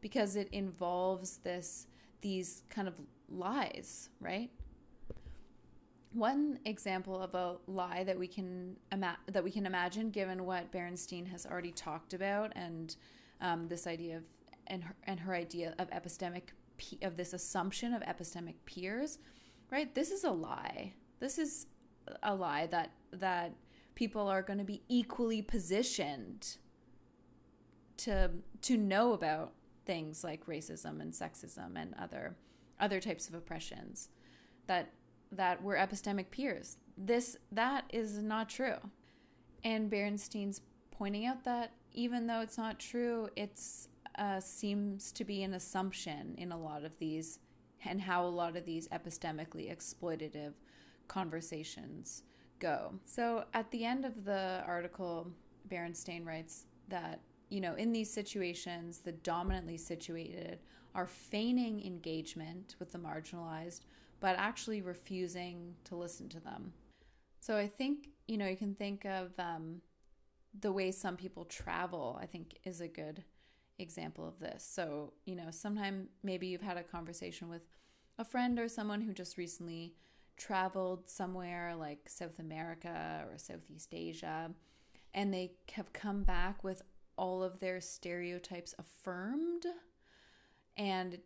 because 0.00 0.34
it 0.34 0.48
involves 0.50 1.36
this 1.38 1.86
these 2.22 2.64
kind 2.68 2.88
of 2.88 2.94
lies, 3.28 4.08
right? 4.20 4.50
One 6.12 6.58
example 6.64 7.22
of 7.22 7.36
a 7.36 7.58
lie 7.68 8.02
that 8.02 8.18
we 8.18 8.26
can 8.26 8.74
ima- 8.90 9.20
that 9.28 9.44
we 9.44 9.52
can 9.52 9.64
imagine, 9.64 10.10
given 10.10 10.44
what 10.44 10.72
Berenstain 10.72 11.28
has 11.28 11.46
already 11.46 11.70
talked 11.70 12.14
about, 12.14 12.52
and 12.56 12.96
um, 13.40 13.68
this 13.68 13.86
idea 13.86 14.16
of 14.16 14.24
and 14.66 14.82
her, 14.82 14.96
and 15.04 15.20
her 15.20 15.36
idea 15.36 15.72
of 15.78 15.88
epistemic 15.90 16.48
of 17.02 17.16
this 17.16 17.32
assumption 17.32 17.94
of 17.94 18.02
epistemic 18.02 18.56
peers, 18.66 19.20
right? 19.70 19.94
This 19.94 20.10
is 20.10 20.24
a 20.24 20.32
lie. 20.32 20.94
This 21.20 21.38
is 21.38 21.66
a 22.22 22.34
lie 22.34 22.66
that 22.66 22.90
that 23.12 23.54
people 23.94 24.28
are 24.28 24.42
going 24.42 24.58
to 24.58 24.64
be 24.64 24.82
equally 24.88 25.42
positioned 25.42 26.56
to 27.96 28.30
to 28.62 28.76
know 28.76 29.12
about 29.12 29.52
things 29.84 30.22
like 30.22 30.46
racism 30.46 31.00
and 31.00 31.12
sexism 31.12 31.72
and 31.76 31.94
other 31.98 32.36
other 32.78 33.00
types 33.00 33.28
of 33.28 33.34
oppressions 33.34 34.08
that 34.66 34.92
that 35.32 35.62
we're 35.62 35.76
epistemic 35.76 36.30
peers. 36.30 36.76
This 36.96 37.36
that 37.52 37.84
is 37.92 38.18
not 38.18 38.48
true. 38.48 38.76
And 39.64 39.90
Berenstain's 39.90 40.60
pointing 40.90 41.26
out 41.26 41.44
that 41.44 41.72
even 41.92 42.26
though 42.26 42.40
it's 42.40 42.58
not 42.58 42.78
true 42.78 43.28
it's 43.36 43.88
uh, 44.16 44.40
seems 44.40 45.12
to 45.12 45.24
be 45.24 45.42
an 45.42 45.54
assumption 45.54 46.34
in 46.36 46.50
a 46.50 46.58
lot 46.58 46.84
of 46.84 46.98
these 46.98 47.38
and 47.84 48.00
how 48.00 48.24
a 48.24 48.26
lot 48.26 48.56
of 48.56 48.64
these 48.64 48.88
epistemically 48.88 49.74
exploitative 49.74 50.54
conversations 51.08 52.22
go. 52.58 52.94
So 53.04 53.44
at 53.54 53.70
the 53.70 53.84
end 53.84 54.04
of 54.04 54.24
the 54.24 54.62
article, 54.66 55.30
Berenstain 55.68 56.26
writes 56.26 56.66
that, 56.88 57.20
you 57.48 57.60
know, 57.60 57.74
in 57.74 57.92
these 57.92 58.12
situations, 58.12 58.98
the 58.98 59.12
dominantly 59.12 59.76
situated 59.76 60.60
are 60.94 61.06
feigning 61.06 61.84
engagement 61.84 62.76
with 62.78 62.92
the 62.92 62.98
marginalized, 62.98 63.80
but 64.20 64.36
actually 64.36 64.82
refusing 64.82 65.74
to 65.84 65.96
listen 65.96 66.28
to 66.28 66.40
them. 66.40 66.72
So 67.40 67.56
I 67.56 67.68
think, 67.68 68.08
you 68.26 68.36
know, 68.36 68.46
you 68.46 68.56
can 68.56 68.74
think 68.74 69.04
of 69.04 69.32
um, 69.38 69.80
the 70.58 70.72
way 70.72 70.90
some 70.90 71.16
people 71.16 71.44
travel, 71.44 72.18
I 72.20 72.26
think 72.26 72.58
is 72.64 72.80
a 72.80 72.88
good 72.88 73.22
example 73.78 74.26
of 74.26 74.40
this. 74.40 74.68
So, 74.68 75.12
you 75.24 75.36
know, 75.36 75.50
sometime 75.50 76.08
maybe 76.22 76.48
you've 76.48 76.62
had 76.62 76.76
a 76.76 76.82
conversation 76.82 77.48
with 77.48 77.62
a 78.18 78.24
friend 78.24 78.58
or 78.58 78.68
someone 78.68 79.02
who 79.02 79.12
just 79.12 79.38
recently 79.38 79.94
traveled 80.38 81.10
somewhere 81.10 81.74
like 81.76 82.08
South 82.08 82.38
America 82.38 83.24
or 83.30 83.36
Southeast 83.36 83.90
Asia, 83.92 84.50
and 85.12 85.34
they 85.34 85.52
have 85.72 85.92
come 85.92 86.22
back 86.22 86.64
with 86.64 86.82
all 87.16 87.42
of 87.42 87.58
their 87.58 87.80
stereotypes 87.80 88.74
affirmed, 88.78 89.66
and 90.76 91.14
it 91.14 91.22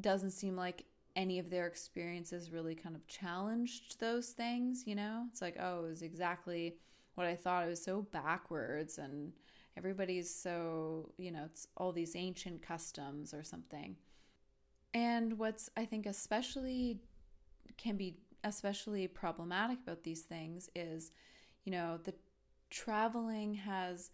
doesn't 0.00 0.32
seem 0.32 0.56
like 0.56 0.84
any 1.16 1.38
of 1.38 1.50
their 1.50 1.66
experiences 1.66 2.52
really 2.52 2.74
kind 2.74 2.94
of 2.94 3.06
challenged 3.06 3.98
those 4.00 4.30
things, 4.30 4.84
you 4.86 4.94
know? 4.94 5.26
It's 5.30 5.42
like, 5.42 5.56
oh, 5.58 5.84
it 5.84 5.88
was 5.88 6.02
exactly 6.02 6.76
what 7.14 7.26
I 7.26 7.34
thought. 7.34 7.64
It 7.64 7.68
was 7.68 7.82
so 7.82 8.02
backwards 8.02 8.98
and 8.98 9.32
everybody's 9.76 10.32
so, 10.32 11.10
you 11.18 11.30
know, 11.30 11.44
it's 11.46 11.66
all 11.76 11.92
these 11.92 12.14
ancient 12.16 12.62
customs 12.62 13.34
or 13.34 13.42
something. 13.42 13.96
And 14.94 15.38
what's, 15.38 15.68
I 15.76 15.84
think, 15.84 16.06
especially 16.06 17.00
can 17.76 17.96
be 17.96 18.16
especially 18.44 19.06
problematic 19.08 19.78
about 19.82 20.02
these 20.02 20.22
things 20.22 20.70
is, 20.74 21.12
you 21.64 21.72
know, 21.72 21.98
the 22.02 22.14
traveling 22.70 23.54
has 23.54 24.10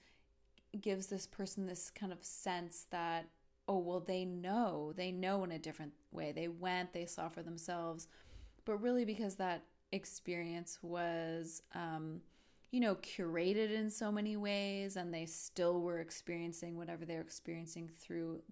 gives 0.81 1.07
this 1.07 1.27
person 1.27 1.67
this 1.67 1.91
kind 1.91 2.13
of 2.13 2.23
sense 2.23 2.87
that 2.91 3.27
oh 3.69 3.79
well 3.79 4.01
they 4.01 4.25
know 4.25 4.93
they 4.95 5.11
know 5.11 5.45
in 5.45 5.53
a 5.53 5.59
different 5.59 5.93
way. 6.11 6.33
They 6.33 6.49
went 6.49 6.93
they 6.93 7.07
saw 7.07 7.29
for 7.29 7.43
themselves. 7.43 8.09
But 8.65 8.83
really 8.83 9.05
because 9.05 9.37
that 9.37 9.65
experience 9.93 10.79
was 10.83 11.63
um, 11.75 12.21
you 12.71 12.81
know 12.81 12.97
curated 12.97 13.73
in 13.73 13.91
so 13.91 14.11
many 14.11 14.37
ways 14.37 14.97
and 14.97 15.13
they 15.13 15.27
still 15.27 15.81
were 15.81 16.01
experiencing 16.01 16.77
whatever 16.77 17.05
they're 17.05 17.21
experiencing 17.21 17.89
through 17.99 18.43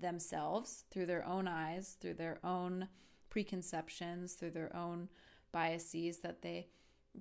themselves 0.00 0.84
through 0.90 1.06
their 1.06 1.24
own 1.24 1.46
eyes 1.48 1.96
through 2.00 2.14
their 2.14 2.38
own 2.44 2.88
preconceptions, 3.36 4.32
through 4.32 4.52
their 4.52 4.74
own 4.74 5.08
biases, 5.52 6.18
that 6.18 6.40
they 6.40 6.68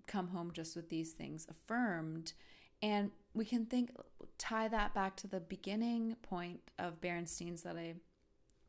come 0.08 0.30
home 0.30 0.52
just 0.54 0.76
with 0.76 0.90
these 0.90 1.12
things 1.12 1.46
affirmed. 1.50 2.32
And 2.82 3.12
we 3.34 3.44
can 3.44 3.66
think, 3.66 3.92
tie 4.38 4.70
that 4.70 4.94
back 4.94 5.18
to 5.18 5.28
the 5.28 5.42
beginning 5.42 6.16
point 6.22 6.62
of 6.80 7.02
Berenstain's 7.02 7.64
that 7.64 7.76
I 7.76 7.96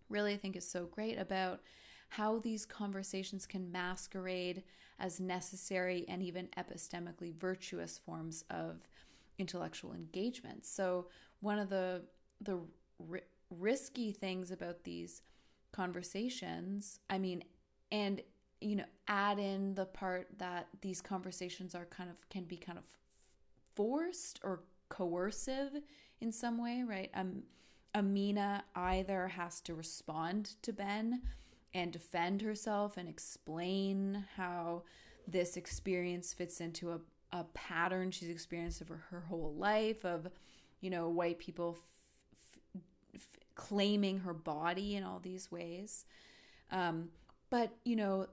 really 0.08 0.36
think 0.36 0.56
is 0.56 0.68
so 0.68 0.86
great 0.86 1.18
about 1.18 1.60
how 2.08 2.40
these 2.40 2.66
conversations 2.66 3.46
can 3.46 3.70
masquerade 3.70 4.64
as 4.98 5.20
necessary 5.20 6.04
and 6.08 6.22
even 6.22 6.48
epistemically 6.56 7.32
virtuous 7.32 7.98
forms 7.98 8.44
of 8.50 8.88
intellectual 9.38 9.92
engagement. 9.92 10.66
So 10.66 11.06
one 11.40 11.58
of 11.60 11.68
the 11.68 12.02
the 12.40 12.58
ri- 12.98 13.20
risky 13.50 14.10
things 14.12 14.50
about 14.50 14.84
these 14.84 15.22
conversations. 15.76 16.98
I 17.10 17.18
mean, 17.18 17.44
and 17.92 18.22
you 18.60 18.76
know, 18.76 18.84
add 19.06 19.38
in 19.38 19.74
the 19.74 19.84
part 19.84 20.28
that 20.38 20.68
these 20.80 21.02
conversations 21.02 21.74
are 21.74 21.84
kind 21.84 22.08
of 22.08 22.28
can 22.30 22.44
be 22.44 22.56
kind 22.56 22.78
of 22.78 22.84
forced 23.74 24.40
or 24.42 24.62
coercive 24.88 25.82
in 26.20 26.32
some 26.32 26.62
way, 26.62 26.82
right? 26.86 27.10
Um, 27.14 27.42
Amina 27.94 28.64
either 28.74 29.28
has 29.28 29.60
to 29.62 29.74
respond 29.74 30.56
to 30.62 30.72
Ben 30.72 31.22
and 31.74 31.92
defend 31.92 32.42
herself 32.42 32.96
and 32.96 33.08
explain 33.08 34.24
how 34.36 34.82
this 35.28 35.56
experience 35.56 36.32
fits 36.32 36.60
into 36.60 36.92
a, 36.92 37.00
a 37.32 37.44
pattern 37.52 38.10
she's 38.10 38.30
experienced 38.30 38.80
over 38.80 39.04
her 39.10 39.20
whole 39.28 39.54
life 39.54 40.04
of, 40.04 40.28
you 40.80 40.88
know, 40.88 41.08
white 41.08 41.38
people 41.38 41.76
claiming 43.56 44.20
her 44.20 44.32
body 44.32 44.94
in 44.94 45.02
all 45.02 45.18
these 45.18 45.50
ways. 45.50 46.04
Um, 46.70 47.08
but, 47.50 47.72
you 47.84 47.96
know, 47.96 48.28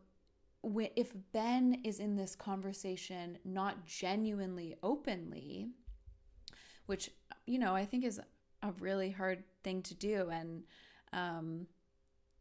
if 0.95 1.13
Ben 1.31 1.81
is 1.83 1.99
in 1.99 2.15
this 2.15 2.35
conversation 2.35 3.37
not 3.43 3.85
genuinely 3.85 4.75
openly, 4.81 5.69
which 6.85 7.09
you 7.45 7.59
know 7.59 7.75
I 7.75 7.85
think 7.85 8.03
is 8.05 8.19
a 8.61 8.71
really 8.79 9.11
hard 9.11 9.43
thing 9.63 9.81
to 9.83 9.95
do, 9.95 10.29
and 10.31 10.63
um, 11.11 11.67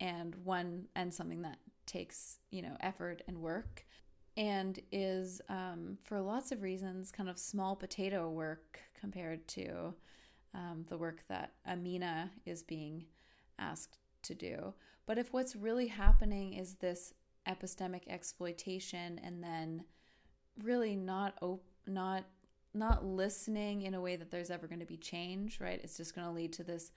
and 0.01 0.35
one 0.45 0.87
and 0.95 1.13
something 1.13 1.43
that 1.43 1.59
takes 1.87 2.39
you 2.51 2.63
know 2.63 2.77
effort 2.81 3.23
and 3.27 3.39
work, 3.39 3.85
and 4.37 4.79
is 4.91 5.41
um, 5.49 5.99
for 6.05 6.21
lots 6.21 6.53
of 6.53 6.63
reasons 6.63 7.11
kind 7.11 7.29
of 7.29 7.39
small 7.39 7.75
potato 7.77 8.31
work 8.31 8.81
compared 8.99 9.47
to 9.49 9.95
um, 10.55 10.85
the 10.89 10.99
work 10.99 11.25
that 11.29 11.53
Amina 11.67 12.31
is 12.45 12.63
being 12.63 13.07
asked 13.59 13.99
to 14.23 14.35
do. 14.35 14.75
But 15.07 15.19
if 15.19 15.33
what's 15.33 15.57
really 15.57 15.89
happening 15.89 16.55
is 16.55 16.75
this 16.75 17.15
epistemic 17.49 18.03
exploitation 18.09 19.21
and 19.23 19.43
then 19.43 19.85
really 20.63 20.97
not 20.97 21.35
op- 21.43 21.65
not 21.87 22.25
not 22.75 23.05
listening 23.05 23.83
in 23.83 23.95
a 23.95 24.01
way 24.01 24.17
that 24.17 24.31
there's 24.31 24.51
ever 24.51 24.67
going 24.67 24.81
to 24.81 24.87
be 24.87 24.97
change, 24.97 25.61
right? 25.61 25.81
It's 25.83 25.97
just 25.97 26.15
going 26.15 26.27
to 26.27 26.33
lead 26.33 26.55
to 26.55 26.65
this 26.65 26.91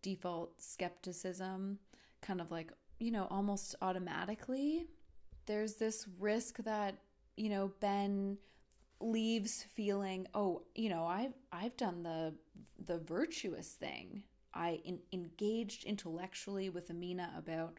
default 0.00 0.60
skepticism, 0.60 1.78
kind 2.22 2.40
of 2.40 2.50
like, 2.50 2.72
you 2.98 3.10
know, 3.10 3.26
almost 3.30 3.74
automatically. 3.82 4.86
There's 5.44 5.74
this 5.74 6.06
risk 6.18 6.58
that, 6.64 6.98
you 7.36 7.50
know, 7.50 7.72
Ben 7.80 8.38
leaves 9.00 9.64
feeling, 9.74 10.26
oh, 10.34 10.62
you 10.74 10.88
know, 10.88 11.06
I've 11.06 11.34
I've 11.52 11.76
done 11.76 12.02
the 12.02 12.34
the 12.84 12.98
virtuous 12.98 13.68
thing. 13.68 14.24
I 14.54 14.80
in, 14.84 15.00
engaged 15.12 15.84
intellectually 15.84 16.68
with 16.70 16.90
Amina 16.90 17.32
about 17.36 17.78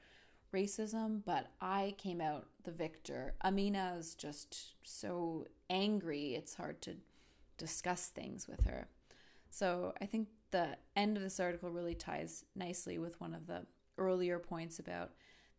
racism, 0.54 1.22
but 1.26 1.48
I 1.62 1.96
came 1.98 2.22
out 2.22 2.48
the 2.64 2.72
victor. 2.72 3.36
Amina 3.44 3.96
is 3.98 4.16
just 4.16 4.74
so 4.84 5.46
angry, 5.70 6.36
it's 6.36 6.56
hard 6.56 6.82
to 6.84 6.96
discuss 7.58 8.08
things 8.08 8.48
with 8.48 8.66
her. 8.66 8.88
So 9.50 9.94
I 10.02 10.06
think 10.06 10.30
the 10.52 10.78
end 10.96 11.18
of 11.18 11.24
this 11.24 11.40
article 11.40 11.70
really 11.70 11.96
ties 11.96 12.46
nicely 12.56 12.98
with 12.98 13.20
one 13.20 13.34
of 13.34 13.48
the 13.48 13.66
earlier 13.98 14.40
points 14.40 14.80
about 14.80 15.12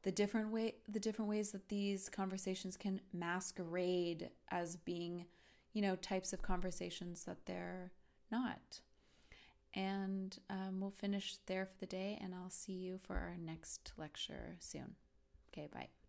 the 0.03 0.11
different 0.11 0.51
way 0.51 0.77
the 0.89 1.01
different 1.01 1.29
ways 1.29 1.53
that 1.53 1.69
these 1.69 2.09
conversations 2.09 2.77
can 2.77 3.01
masquerade 3.13 4.31
as 4.51 4.77
being, 4.77 5.27
you 5.73 5.83
know, 5.83 5.97
types 5.97 6.33
of 6.33 6.43
conversations 6.43 7.25
that 7.25 7.47
they're 7.47 7.93
not. 8.31 8.81
And 9.75 10.37
um, 10.49 10.81
we'll 10.81 10.91
finish 10.91 11.37
there 11.47 11.67
for 11.67 11.79
the 11.79 11.87
day, 11.87 12.19
and 12.21 12.35
I'll 12.35 12.51
see 12.51 12.73
you 12.73 12.99
for 13.03 13.17
our 13.17 13.37
next 13.39 13.93
lecture 13.97 14.57
soon. 14.59 14.97
Okay, 15.53 15.69
bye. 15.73 16.00